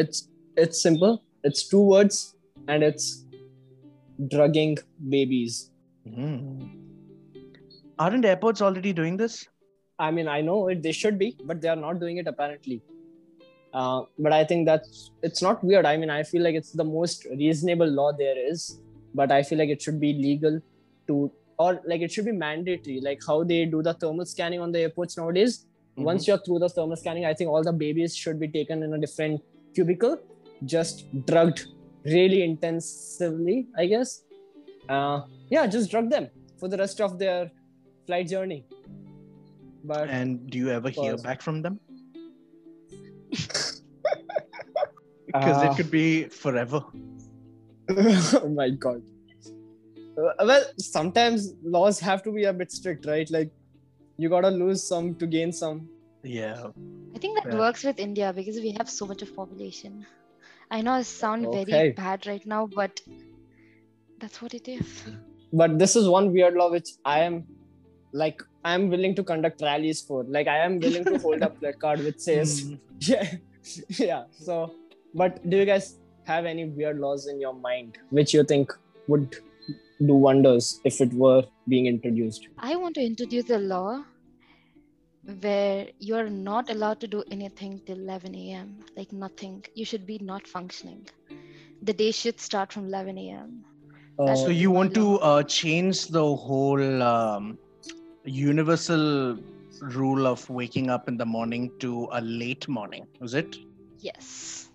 it's 0.02 0.18
it's 0.62 0.80
simple 0.86 1.14
it's 1.48 1.62
two 1.68 1.80
words 1.92 2.16
and 2.68 2.82
it's 2.88 3.06
drugging 4.34 4.76
babies 5.14 5.70
Hmm. 6.16 6.66
Aren't 7.98 8.24
airports 8.24 8.62
already 8.62 8.92
doing 8.92 9.16
this? 9.16 9.48
I 9.98 10.10
mean, 10.10 10.28
I 10.28 10.40
know 10.40 10.68
it, 10.68 10.82
they 10.82 10.92
should 10.92 11.18
be, 11.18 11.36
but 11.44 11.60
they 11.60 11.68
are 11.68 11.80
not 11.84 11.98
doing 11.98 12.18
it 12.18 12.28
apparently. 12.28 12.76
Uh, 13.76 14.02
but 14.18 14.32
I 14.32 14.42
think 14.42 14.64
that's 14.66 15.10
it's 15.22 15.42
not 15.42 15.62
weird. 15.62 15.84
I 15.84 15.96
mean, 15.98 16.08
I 16.08 16.22
feel 16.22 16.42
like 16.42 16.54
it's 16.54 16.72
the 16.72 16.84
most 16.84 17.26
reasonable 17.26 17.86
law 17.86 18.10
there 18.10 18.38
is, 18.52 18.80
but 19.14 19.30
I 19.30 19.42
feel 19.42 19.58
like 19.58 19.68
it 19.68 19.82
should 19.82 20.00
be 20.00 20.12
legal 20.14 20.60
to, 21.08 21.30
or 21.58 21.80
like 21.84 22.00
it 22.00 22.10
should 22.10 22.24
be 22.24 22.32
mandatory, 22.32 23.00
like 23.02 23.20
how 23.26 23.44
they 23.44 23.66
do 23.66 23.82
the 23.82 23.92
thermal 23.92 24.24
scanning 24.24 24.60
on 24.60 24.72
the 24.72 24.80
airports 24.80 25.18
nowadays. 25.18 25.66
Once 25.96 26.26
you're 26.26 26.38
through 26.38 26.58
the 26.58 26.70
thermal 26.70 26.96
scanning, 26.96 27.26
I 27.26 27.34
think 27.34 27.50
all 27.50 27.62
the 27.62 27.72
babies 27.72 28.16
should 28.16 28.40
be 28.40 28.48
taken 28.48 28.82
in 28.82 28.94
a 28.94 28.98
different 28.98 29.42
cubicle, 29.74 30.18
just 30.64 31.04
drugged 31.26 31.66
really 32.04 32.42
intensively, 32.44 33.66
I 33.76 33.86
guess. 33.86 34.22
Uh, 34.88 35.22
yeah, 35.50 35.66
just 35.66 35.90
drug 35.90 36.10
them 36.10 36.28
for 36.58 36.68
the 36.68 36.78
rest 36.78 37.00
of 37.00 37.18
their 37.18 37.50
flight 38.06 38.28
journey. 38.28 38.64
But 39.84 40.08
And 40.08 40.50
do 40.50 40.58
you 40.58 40.70
ever 40.70 40.88
hear 40.88 41.16
back 41.18 41.42
from 41.42 41.62
them? 41.62 41.80
Because 45.26 45.62
Uh, 45.62 45.70
it 45.70 45.76
could 45.76 45.90
be 45.90 46.24
forever. 46.24 46.84
oh 47.90 48.48
my 48.54 48.70
god. 48.70 49.02
Uh, 50.18 50.32
well, 50.44 50.64
sometimes 50.78 51.52
laws 51.62 52.00
have 52.00 52.22
to 52.22 52.32
be 52.32 52.44
a 52.44 52.52
bit 52.52 52.72
strict, 52.72 53.06
right? 53.06 53.30
Like 53.30 53.50
you 54.18 54.28
gotta 54.28 54.50
lose 54.50 54.82
some 54.82 55.14
to 55.16 55.26
gain 55.26 55.52
some. 55.52 55.88
Yeah. 56.22 56.68
I 57.14 57.18
think 57.18 57.38
that 57.42 57.52
Yeah. 57.52 57.58
works 57.58 57.84
with 57.84 57.98
India 57.98 58.32
because 58.32 58.56
we 58.56 58.70
have 58.78 58.88
so 58.90 59.06
much 59.06 59.22
of 59.22 59.34
population. 59.34 60.06
I 60.70 60.80
know 60.82 60.92
I 60.92 61.02
sound 61.02 61.46
Okay. 61.46 61.64
very 61.64 61.92
bad 61.92 62.26
right 62.26 62.44
now, 62.46 62.66
but 62.66 63.00
that's 64.20 64.40
what 64.42 64.54
it 64.54 64.68
is. 64.68 65.02
But 65.52 65.78
this 65.78 65.94
is 65.94 66.08
one 66.08 66.32
weird 66.32 66.54
law 66.54 66.70
which 66.70 66.88
I 67.04 67.20
am 67.20 67.44
like 68.12 68.42
I'm 68.64 68.88
willing 68.88 69.14
to 69.18 69.22
conduct 69.22 69.60
rallies 69.62 70.00
for. 70.02 70.24
Like 70.24 70.48
I 70.48 70.58
am 70.64 70.80
willing 70.80 71.04
to 71.04 71.18
hold 71.18 71.42
up 71.42 71.54
a 71.56 71.58
placard 71.60 72.00
which 72.04 72.18
says, 72.18 72.64
Mm. 72.64 72.80
yeah, 73.00 73.34
yeah. 74.06 74.24
So, 74.32 74.74
but 75.16 75.48
do 75.50 75.56
you 75.56 75.64
guys 75.64 75.98
have 76.24 76.44
any 76.44 76.66
weird 76.66 76.98
laws 76.98 77.26
in 77.26 77.40
your 77.40 77.54
mind 77.54 77.98
which 78.10 78.34
you 78.34 78.44
think 78.44 78.72
would 79.08 79.36
do 80.00 80.14
wonders 80.14 80.80
if 80.84 81.00
it 81.00 81.12
were 81.12 81.42
being 81.68 81.86
introduced? 81.86 82.48
I 82.58 82.76
want 82.76 82.94
to 82.96 83.04
introduce 83.04 83.50
a 83.50 83.58
law 83.58 84.04
where 85.40 85.88
you're 85.98 86.28
not 86.28 86.70
allowed 86.70 87.00
to 87.00 87.08
do 87.08 87.24
anything 87.30 87.80
till 87.86 87.98
11 87.98 88.34
a.m. 88.34 88.84
Like 88.96 89.12
nothing. 89.12 89.64
You 89.74 89.84
should 89.84 90.06
be 90.06 90.18
not 90.18 90.46
functioning. 90.46 91.06
The 91.82 91.92
day 91.92 92.10
should 92.10 92.40
start 92.40 92.72
from 92.72 92.86
11 92.86 93.18
a.m. 93.18 93.64
That's 94.18 94.40
So 94.40 94.46
Uh, 94.46 94.50
you 94.50 94.70
want 94.70 94.94
to 94.94 95.18
uh, 95.18 95.42
change 95.42 96.06
the 96.08 96.24
whole 96.36 97.02
um, 97.02 97.58
universal 98.24 99.38
rule 99.80 100.26
of 100.26 100.48
waking 100.48 100.90
up 100.90 101.08
in 101.08 101.16
the 101.16 101.26
morning 101.26 101.70
to 101.80 102.08
a 102.12 102.20
late 102.20 102.66
morning, 102.68 103.06
is 103.20 103.34
it? 103.34 103.56
Yes. 104.00 104.65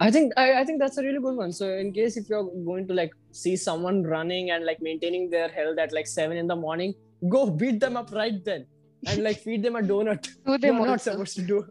I 0.00 0.10
think 0.10 0.32
I, 0.36 0.60
I 0.60 0.64
think 0.64 0.80
that's 0.80 0.96
a 0.96 1.02
really 1.02 1.20
good 1.20 1.36
one. 1.36 1.52
So 1.52 1.68
in 1.76 1.92
case 1.92 2.16
if 2.16 2.28
you're 2.28 2.44
going 2.64 2.88
to 2.88 2.94
like 2.94 3.12
see 3.32 3.54
someone 3.54 4.02
running 4.02 4.50
and 4.50 4.64
like 4.64 4.80
maintaining 4.80 5.28
their 5.28 5.48
health 5.48 5.78
at 5.78 5.92
like 5.92 6.06
seven 6.06 6.38
in 6.38 6.46
the 6.46 6.56
morning, 6.56 6.94
go 7.28 7.50
beat 7.50 7.80
them 7.80 7.96
up 7.98 8.10
right 8.12 8.42
then 8.44 8.66
and 9.06 9.22
like 9.22 9.38
feed 9.44 9.62
them 9.62 9.76
a 9.76 9.82
donut. 9.82 10.24
Sue 10.24 10.32
You're 10.46 10.58
them 10.58 10.76
not 10.78 11.02
supposed 11.02 11.36
to 11.36 11.42
do. 11.42 11.66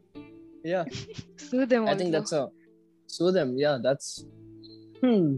Yeah, 0.63 0.86
Sue 1.38 1.65
them 1.65 1.88
I 1.88 1.95
think 1.95 2.12
that's 2.12 2.31
a 2.31 2.50
sue 3.07 3.31
them. 3.31 3.57
Yeah, 3.57 3.79
that's 3.81 4.25
hmm. 5.01 5.38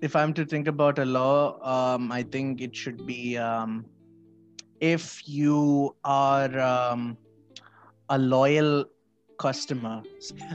If 0.00 0.16
I'm 0.16 0.32
to 0.34 0.46
think 0.46 0.66
about 0.66 0.98
a 0.98 1.04
law, 1.04 1.60
um, 1.60 2.10
I 2.10 2.22
think 2.22 2.62
it 2.62 2.74
should 2.74 3.04
be 3.06 3.36
um, 3.36 3.84
if 4.80 5.28
you 5.28 5.94
are 6.04 6.58
um, 6.58 7.18
a 8.08 8.16
loyal 8.16 8.86
customer. 9.40 10.02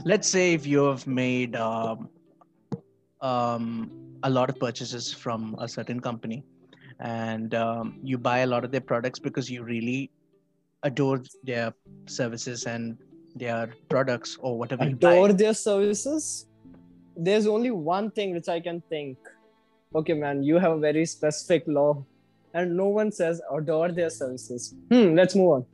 Let's 0.04 0.28
say 0.28 0.54
if 0.54 0.66
you 0.66 0.84
have 0.84 1.06
made 1.06 1.56
um, 1.56 2.08
um, 3.20 3.70
a 4.22 4.30
lot 4.30 4.48
of 4.48 4.58
purchases 4.60 5.12
from 5.12 5.56
a 5.58 5.68
certain 5.68 6.00
company 6.00 6.44
and 7.00 7.54
um, 7.54 7.98
you 8.02 8.16
buy 8.16 8.38
a 8.38 8.46
lot 8.46 8.64
of 8.64 8.70
their 8.70 8.86
products 8.92 9.18
because 9.18 9.50
you 9.50 9.64
really 9.64 10.10
adore 10.82 11.20
their 11.42 11.74
services 12.06 12.64
and 12.64 12.96
their 13.34 13.74
products 13.88 14.38
or 14.40 14.58
whatever 14.58 14.84
you 14.84 14.96
adore 14.96 15.32
their 15.32 15.54
services. 15.54 16.46
There's 17.16 17.46
only 17.46 17.70
one 17.70 18.10
thing 18.10 18.34
which 18.34 18.48
I 18.48 18.60
can 18.60 18.82
think. 18.88 19.18
Okay, 19.94 20.14
man, 20.14 20.42
you 20.42 20.58
have 20.58 20.72
a 20.72 20.78
very 20.78 21.06
specific 21.06 21.64
law, 21.66 22.04
and 22.54 22.76
no 22.76 22.88
one 22.88 23.10
says 23.10 23.40
adore 23.50 23.90
their 23.92 24.10
services. 24.10 24.74
Hmm. 24.90 25.14
Let's 25.14 25.34
move 25.34 25.50
on. 25.50 25.66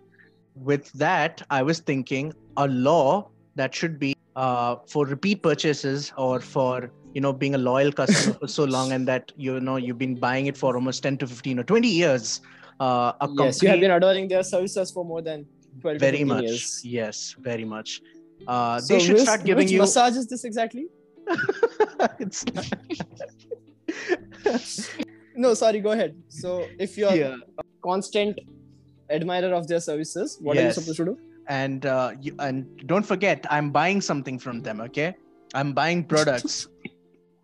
With 0.55 0.91
that, 0.93 1.43
I 1.51 1.63
was 1.63 1.81
thinking 1.81 2.33
a 2.57 2.69
law 2.69 3.31
that 3.57 3.75
should 3.75 3.99
be 3.99 4.15
uh, 4.37 4.77
for 4.89 5.07
repeat 5.07 5.43
purchases 5.43 6.13
or 6.17 6.41
for 6.41 6.91
you 7.15 7.21
know 7.21 7.33
being 7.33 7.55
a 7.55 7.59
loyal 7.59 7.93
customer 7.93 8.35
for 8.41 8.49
so 8.49 8.65
long 8.65 8.93
and 8.93 9.07
that 9.07 9.31
you 9.37 9.61
know 9.61 9.77
you've 9.77 9.99
been 9.99 10.19
buying 10.19 10.47
it 10.47 10.57
for 10.57 10.75
almost 10.75 11.03
10 11.03 11.19
to 11.19 11.27
15 11.27 11.59
or 11.59 11.63
20 11.65 11.87
years 11.89 12.41
uh, 12.81 13.13
a 13.21 13.29
Yes, 13.39 13.63
you 13.63 13.69
have 13.69 13.81
been 13.81 13.91
adoring 13.91 14.29
their 14.29 14.43
services 14.43 14.91
for 14.91 15.05
more 15.05 15.21
than 15.21 15.45
12 15.83 15.97
to 15.97 15.99
very 15.99 16.13
15 16.19 16.29
much 16.29 16.43
years. 16.45 16.81
yes 16.83 17.37
very 17.39 17.67
much 17.67 18.01
uh, 18.49 18.81
So 18.81 18.95
they 18.95 19.01
should 19.01 19.15
which- 19.17 19.23
start 19.25 19.45
giving 19.45 19.65
which 19.67 19.73
you 19.73 19.81
massage 19.81 20.17
is 20.17 20.27
this 20.27 20.45
exactly? 20.45 20.87
it's 22.19 22.45
No, 25.35 25.55
sorry, 25.55 25.81
go 25.81 25.93
ahead. 25.93 26.15
So 26.29 26.67
if 26.79 26.99
you're 26.99 27.15
yeah. 27.15 27.37
constant 27.83 28.39
admirer 29.13 29.53
of 29.55 29.69
their 29.69 29.81
services, 29.81 30.39
what 30.41 30.57
are 30.57 30.63
you 30.63 30.73
supposed 30.73 30.97
to 30.97 31.05
do? 31.05 31.19
and 31.49 31.87
uh, 31.87 32.13
you, 32.21 32.33
and 32.39 32.87
don't 32.87 33.05
forget 33.05 33.45
i'm 33.51 33.73
buying 33.73 34.01
something 34.01 34.39
from 34.39 34.63
them 34.63 34.81
okay? 34.81 35.13
I'm 35.55 35.73
buying 35.73 36.05
products. 36.13 36.69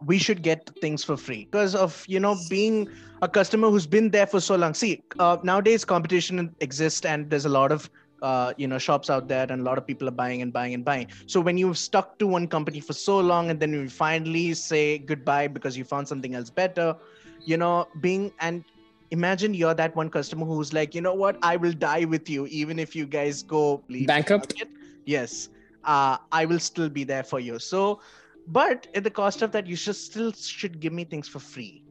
We 0.06 0.18
should 0.18 0.42
get 0.42 0.70
things 0.80 1.02
for 1.02 1.16
free. 1.16 1.46
Because 1.50 1.74
of 1.74 2.04
you 2.08 2.20
know 2.20 2.36
being 2.48 2.88
a 3.22 3.28
customer 3.28 3.68
who's 3.68 3.86
been 3.86 4.10
there 4.10 4.26
for 4.26 4.40
so 4.40 4.54
long. 4.56 4.74
See 4.74 5.02
uh, 5.18 5.38
nowadays 5.42 5.84
competition 5.84 6.54
exists 6.60 7.04
and 7.04 7.28
there's 7.28 7.44
a 7.44 7.48
lot 7.48 7.72
of 7.72 7.90
uh, 8.22 8.52
you 8.56 8.68
know 8.68 8.78
shops 8.78 9.10
out 9.10 9.28
there 9.28 9.46
and 9.50 9.60
a 9.60 9.64
lot 9.64 9.78
of 9.78 9.86
people 9.86 10.08
are 10.08 10.18
buying 10.22 10.42
and 10.42 10.52
buying 10.52 10.74
and 10.74 10.84
buying. 10.84 11.08
So 11.26 11.40
when 11.40 11.58
you've 11.58 11.78
stuck 11.78 12.18
to 12.20 12.26
one 12.26 12.46
company 12.46 12.80
for 12.80 12.92
so 12.92 13.18
long 13.18 13.50
and 13.50 13.58
then 13.58 13.72
you 13.72 13.88
finally 13.88 14.54
say 14.54 14.98
goodbye 14.98 15.48
because 15.48 15.76
you 15.76 15.84
found 15.84 16.06
something 16.06 16.34
else 16.34 16.50
better 16.50 16.96
you 17.44 17.56
know 17.56 17.86
being 18.00 18.32
and 18.40 18.64
imagine 19.10 19.54
you're 19.54 19.74
that 19.74 19.94
one 19.96 20.10
customer 20.10 20.44
who's 20.46 20.72
like 20.72 20.94
you 20.94 21.00
know 21.00 21.14
what 21.14 21.38
i 21.42 21.56
will 21.56 21.72
die 21.72 22.04
with 22.04 22.28
you 22.28 22.46
even 22.46 22.78
if 22.78 22.94
you 22.94 23.06
guys 23.06 23.42
go 23.42 23.82
leave 23.88 24.08
Bankrupt? 24.08 24.54
market. 24.54 24.68
yes 25.06 25.48
uh, 25.84 26.16
i 26.32 26.44
will 26.44 26.58
still 26.58 26.88
be 26.88 27.04
there 27.04 27.22
for 27.22 27.40
you 27.40 27.58
so 27.58 28.00
but 28.46 28.86
at 28.94 29.04
the 29.04 29.10
cost 29.10 29.42
of 29.42 29.52
that 29.52 29.66
you 29.66 29.76
should 29.76 29.96
still 29.96 30.32
should 30.32 30.80
give 30.80 30.92
me 30.92 31.04
things 31.04 31.28
for 31.28 31.38
free 31.38 31.82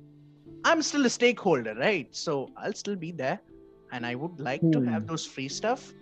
i'm 0.65 0.81
still 0.81 1.05
a 1.05 1.09
stakeholder 1.09 1.75
right 1.75 2.15
so 2.15 2.49
i'll 2.57 2.73
still 2.73 2.95
be 2.95 3.11
there 3.11 3.39
and 3.91 4.05
i 4.05 4.15
would 4.15 4.39
like 4.39 4.69
to 4.71 4.81
have 4.81 5.01
Hmm. 5.01 5.07
those 5.07 5.25
free 5.25 5.47
stuff 5.49 5.93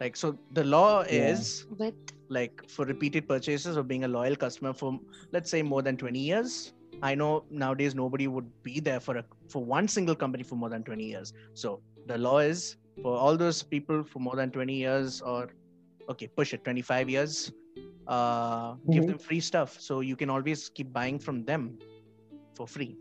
like 0.00 0.16
so 0.16 0.38
the 0.52 0.64
law 0.64 1.02
Yeah. 1.10 1.42
is 1.42 1.64
But 1.78 1.94
like 2.28 2.62
for 2.68 2.84
repeated 2.84 3.28
purchases 3.28 3.76
or 3.76 3.82
being 3.82 4.04
a 4.04 4.08
loyal 4.08 4.36
customer 4.36 4.72
for 4.72 4.98
let's 5.32 5.50
say 5.50 5.62
more 5.62 5.82
than 5.82 5.96
20 5.96 6.18
years 6.18 6.72
i 7.02 7.14
know 7.14 7.44
nowadays 7.50 7.94
nobody 7.94 8.26
would 8.26 8.48
be 8.62 8.80
there 8.80 9.00
for 9.00 9.16
a 9.18 9.24
for 9.48 9.64
one 9.64 9.88
single 9.88 10.14
company 10.14 10.44
for 10.50 10.56
more 10.56 10.70
than 10.70 10.82
20 10.82 11.04
years 11.04 11.32
so 11.54 11.80
the 12.06 12.18
law 12.18 12.38
is 12.38 12.76
for 13.02 13.16
all 13.16 13.36
those 13.36 13.62
people 13.62 14.04
for 14.04 14.18
more 14.20 14.36
than 14.36 14.50
20 14.50 14.74
years 14.74 15.20
or 15.22 15.48
okay 16.08 16.28
push 16.36 16.52
it 16.54 16.64
25 16.64 17.10
years 17.10 17.52
uh 18.06 18.74
give 18.90 19.04
Mhm. 19.04 19.08
them 19.12 19.18
free 19.18 19.40
stuff 19.40 19.78
so 19.80 20.00
you 20.00 20.16
can 20.16 20.30
always 20.30 20.68
keep 20.68 20.92
buying 20.92 21.18
from 21.18 21.44
them 21.44 21.78
for 22.56 22.66
free 22.66 22.96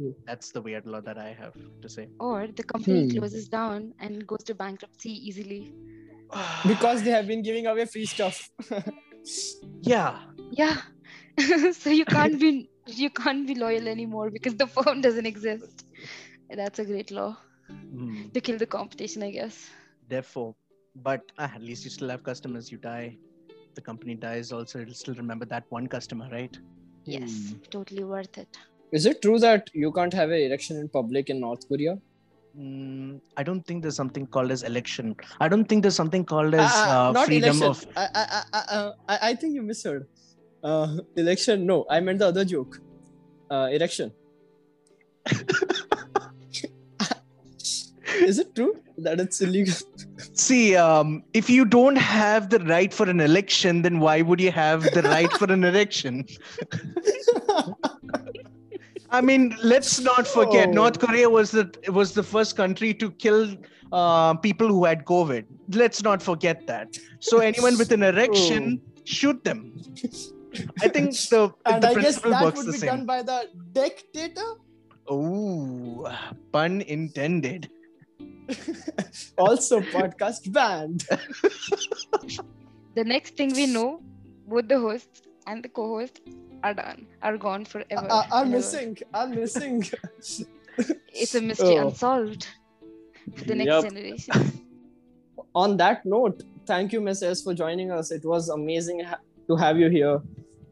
Hmm. 0.00 0.12
that's 0.26 0.50
the 0.56 0.60
weird 0.66 0.86
law 0.86 1.00
that 1.06 1.18
i 1.18 1.28
have 1.38 1.56
to 1.82 1.88
say 1.94 2.08
or 2.26 2.46
the 2.60 2.64
company 2.72 3.02
Hmm. 3.02 3.18
closes 3.18 3.48
down 3.48 3.92
and 4.00 4.26
goes 4.26 4.42
to 4.44 4.54
bankruptcy 4.54 5.12
easily. 5.28 5.74
Because 6.66 7.02
they 7.02 7.10
have 7.10 7.26
been 7.26 7.42
giving 7.42 7.66
away 7.66 7.84
free 7.84 8.06
stuff. 8.06 8.36
yeah 9.82 10.18
Yeah. 10.52 10.80
so 11.72 11.90
you 11.90 12.04
can't 12.04 12.38
be 12.40 12.69
you 12.98 13.10
can't 13.10 13.46
be 13.46 13.54
loyal 13.54 13.88
anymore 13.88 14.30
because 14.30 14.56
the 14.56 14.66
firm 14.66 15.00
doesn't 15.00 15.26
exist. 15.26 15.84
That's 16.50 16.78
a 16.78 16.84
great 16.84 17.10
law 17.10 17.36
Hmm. 17.68 18.28
to 18.34 18.40
kill 18.40 18.58
the 18.58 18.66
competition, 18.66 19.22
I 19.22 19.30
guess. 19.30 19.70
therefore 20.08 20.54
but 20.96 21.20
ah, 21.38 21.50
at 21.54 21.62
least 21.62 21.84
you 21.84 21.90
still 21.90 22.08
have 22.08 22.22
customers 22.22 22.70
you 22.72 22.78
die 22.78 23.16
the 23.74 23.80
company 23.82 24.14
dies 24.14 24.52
also 24.52 24.80
it'll 24.80 24.94
still 24.94 25.14
remember 25.14 25.46
that 25.46 25.64
one 25.70 25.86
customer 25.86 26.28
right 26.32 26.58
Yes, 27.06 27.54
Hmm. 27.54 27.54
totally 27.70 28.04
worth 28.04 28.36
it. 28.38 28.56
Is 28.92 29.06
it 29.06 29.22
true 29.22 29.38
that 29.40 29.68
you 29.72 29.90
can't 29.92 30.12
have 30.12 30.30
an 30.30 30.40
erection 30.40 30.76
in 30.76 30.88
public 30.88 31.30
in 31.30 31.40
North 31.40 31.66
Korea? 31.68 31.96
mm, 32.58 33.20
i 33.36 33.42
don't 33.48 33.64
think 33.66 33.82
there's 33.82 33.96
something 33.96 34.26
called 34.36 34.50
as 34.54 34.62
election 34.70 35.14
i 35.40 35.48
don't 35.52 35.66
think 35.72 35.82
there's 35.82 35.98
something 36.02 36.24
called 36.32 36.54
as 36.60 36.70
ah, 36.70 36.86
uh, 36.94 37.12
not 37.12 37.26
freedom 37.26 37.62
election. 37.62 37.70
of 37.70 37.84
I, 37.96 38.06
I, 38.14 38.24
I, 38.38 38.42
I, 38.58 38.62
uh, 38.78 38.92
I, 39.08 39.18
I 39.30 39.34
think 39.34 39.54
you 39.54 39.62
misheard. 39.62 40.06
Uh, 40.62 40.98
election. 41.16 41.66
No, 41.66 41.86
I 41.88 42.00
meant 42.00 42.18
the 42.18 42.26
other 42.28 42.44
joke. 42.44 42.80
Uh, 43.50 43.68
erection. 43.72 44.12
Is 48.20 48.38
it 48.38 48.54
true 48.54 48.76
that 48.98 49.18
it's 49.20 49.40
illegal? 49.40 49.74
see 50.34 50.76
um, 50.76 51.22
if 51.32 51.48
you 51.48 51.64
don't 51.64 51.96
have 51.96 52.50
the 52.50 52.58
right 52.60 52.92
for 52.92 53.08
an 53.08 53.20
election 53.20 53.82
then 53.82 54.00
why 54.00 54.20
would 54.22 54.40
you 54.40 54.50
have 54.50 54.82
the 54.94 55.02
right 55.02 55.30
for 55.32 55.50
an 55.52 55.64
election 55.64 56.24
i 59.10 59.20
mean 59.20 59.56
let's 59.62 60.00
not 60.00 60.26
forget 60.26 60.68
Oh. 60.68 60.72
north 60.72 60.98
korea 60.98 61.28
was 61.28 61.50
the 61.50 61.70
was 61.88 62.12
the 62.12 62.22
first 62.22 62.56
country 62.56 62.92
to 62.94 63.10
kill 63.12 63.56
uh, 63.92 64.34
people 64.34 64.68
who 64.68 64.84
had 64.84 65.04
covid 65.04 65.44
let's 65.74 66.02
not 66.02 66.22
forget 66.22 66.66
that 66.66 66.96
so 67.18 67.38
anyone 67.38 67.76
with 67.78 67.92
an 67.92 68.02
erection 68.02 68.80
shoot 69.04 69.42
them 69.44 69.72
i 70.82 70.88
think 70.88 71.10
the, 71.32 71.52
and 71.66 71.82
the 71.82 71.88
I 71.88 71.94
guess 71.94 72.20
that 72.20 72.42
works 72.42 72.58
would 72.58 72.66
the 72.66 72.72
be 72.72 72.78
same 72.78 72.90
done 72.90 73.06
by 73.06 73.22
the 73.22 73.38
dictator. 73.72 74.48
oh 75.08 76.06
pun 76.52 76.80
intended 76.82 77.70
also, 79.38 79.80
podcast 79.80 80.50
banned. 80.52 81.06
The 82.94 83.04
next 83.04 83.36
thing 83.36 83.52
we 83.54 83.66
know, 83.66 84.00
both 84.48 84.66
the 84.68 84.78
hosts 84.80 85.22
and 85.46 85.62
the 85.62 85.68
co-host 85.68 86.20
are 86.64 86.74
done, 86.74 87.06
are 87.22 87.36
gone 87.38 87.64
forever. 87.64 88.06
I, 88.10 88.26
I'm 88.32 88.42
and 88.46 88.50
missing. 88.52 88.98
I'm 89.14 89.30
missing. 89.34 89.84
It's 91.14 91.34
a 91.34 91.40
mystery 91.40 91.78
Oh. 91.78 91.88
unsolved 91.88 92.48
for 93.36 93.44
the 93.44 93.54
next 93.54 93.66
Yep. 93.70 93.84
generation. 93.84 94.34
On 95.54 95.76
that 95.76 96.04
note, 96.04 96.42
thank 96.66 96.92
you, 96.92 97.00
Miss 97.00 97.22
S, 97.22 97.42
for 97.42 97.54
joining 97.54 97.90
us. 97.92 98.10
It 98.10 98.24
was 98.24 98.48
amazing 98.48 99.00
ha- 99.04 99.20
to 99.46 99.54
have 99.56 99.78
you 99.78 99.88
here. 99.88 100.20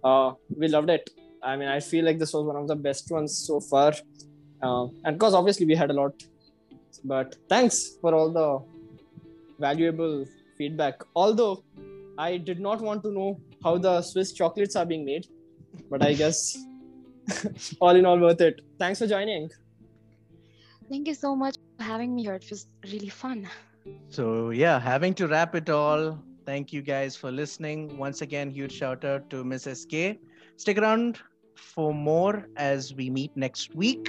Uh, 0.03 0.33
we 0.57 0.69
loved 0.69 0.91
it. 0.91 1.11
I 1.43 1.57
mean, 1.57 1.69
I 1.69 1.81
feel 1.81 2.05
like 2.05 2.19
this 2.19 2.33
was 2.33 2.45
one 2.45 2.57
of 2.57 2.69
the 2.69 2.77
best 2.77 3.11
ones 3.11 3.37
so 3.37 3.61
far. 3.61 3.93
Uh, 4.63 4.87
and 5.05 5.19
because 5.19 5.35
obviously 5.35 5.67
we 5.67 5.77
had 5.77 5.91
a 5.91 5.95
lot 5.95 6.13
But 7.05 7.37
thanks 7.49 7.97
for 8.01 8.15
all 8.15 8.31
the 8.31 8.61
valuable 9.61 10.25
feedback. 10.57 11.03
Although 11.15 11.63
I 12.19 12.37
did 12.37 12.61
not 12.61 12.81
want 12.81 13.03
to 13.05 13.13
know 13.13 13.41
how 13.63 13.79
the 13.79 14.03
Swiss 14.03 14.33
chocolates 14.33 14.77
are 14.77 14.85
being 14.85 15.05
made, 15.05 15.27
but 15.91 16.03
I 16.03 16.15
guess 16.15 16.59
all 17.81 17.95
in 17.95 18.05
all 18.05 18.19
worth 18.19 18.41
it. 18.41 18.61
Thanks 18.79 18.99
for 18.99 19.07
joining. 19.07 19.51
Thank 20.91 21.07
you 21.07 21.15
so 21.15 21.37
much 21.37 21.57
for 21.77 21.85
having 21.85 22.17
me 22.17 22.23
here. 22.25 22.35
It 22.35 22.51
was 22.51 22.67
really 22.93 23.09
fun. 23.11 23.49
So, 24.11 24.51
yeah, 24.51 24.81
having 24.81 25.15
to 25.15 25.29
wrap 25.29 25.55
it 25.55 25.71
all. 25.71 26.19
Thank 26.49 26.73
you 26.73 26.81
guys 26.81 27.15
for 27.15 27.31
listening. 27.31 27.99
Once 27.99 28.23
again, 28.23 28.51
huge 28.51 28.73
shout 28.73 29.05
out 29.05 29.29
to 29.29 29.45
Miss 29.45 29.65
SK. 29.65 30.17
Stick 30.57 30.79
around 30.79 31.19
for 31.55 31.93
more 31.93 32.49
as 32.57 32.95
we 32.95 33.11
meet 33.11 33.37
next 33.37 33.75
week. 33.75 34.09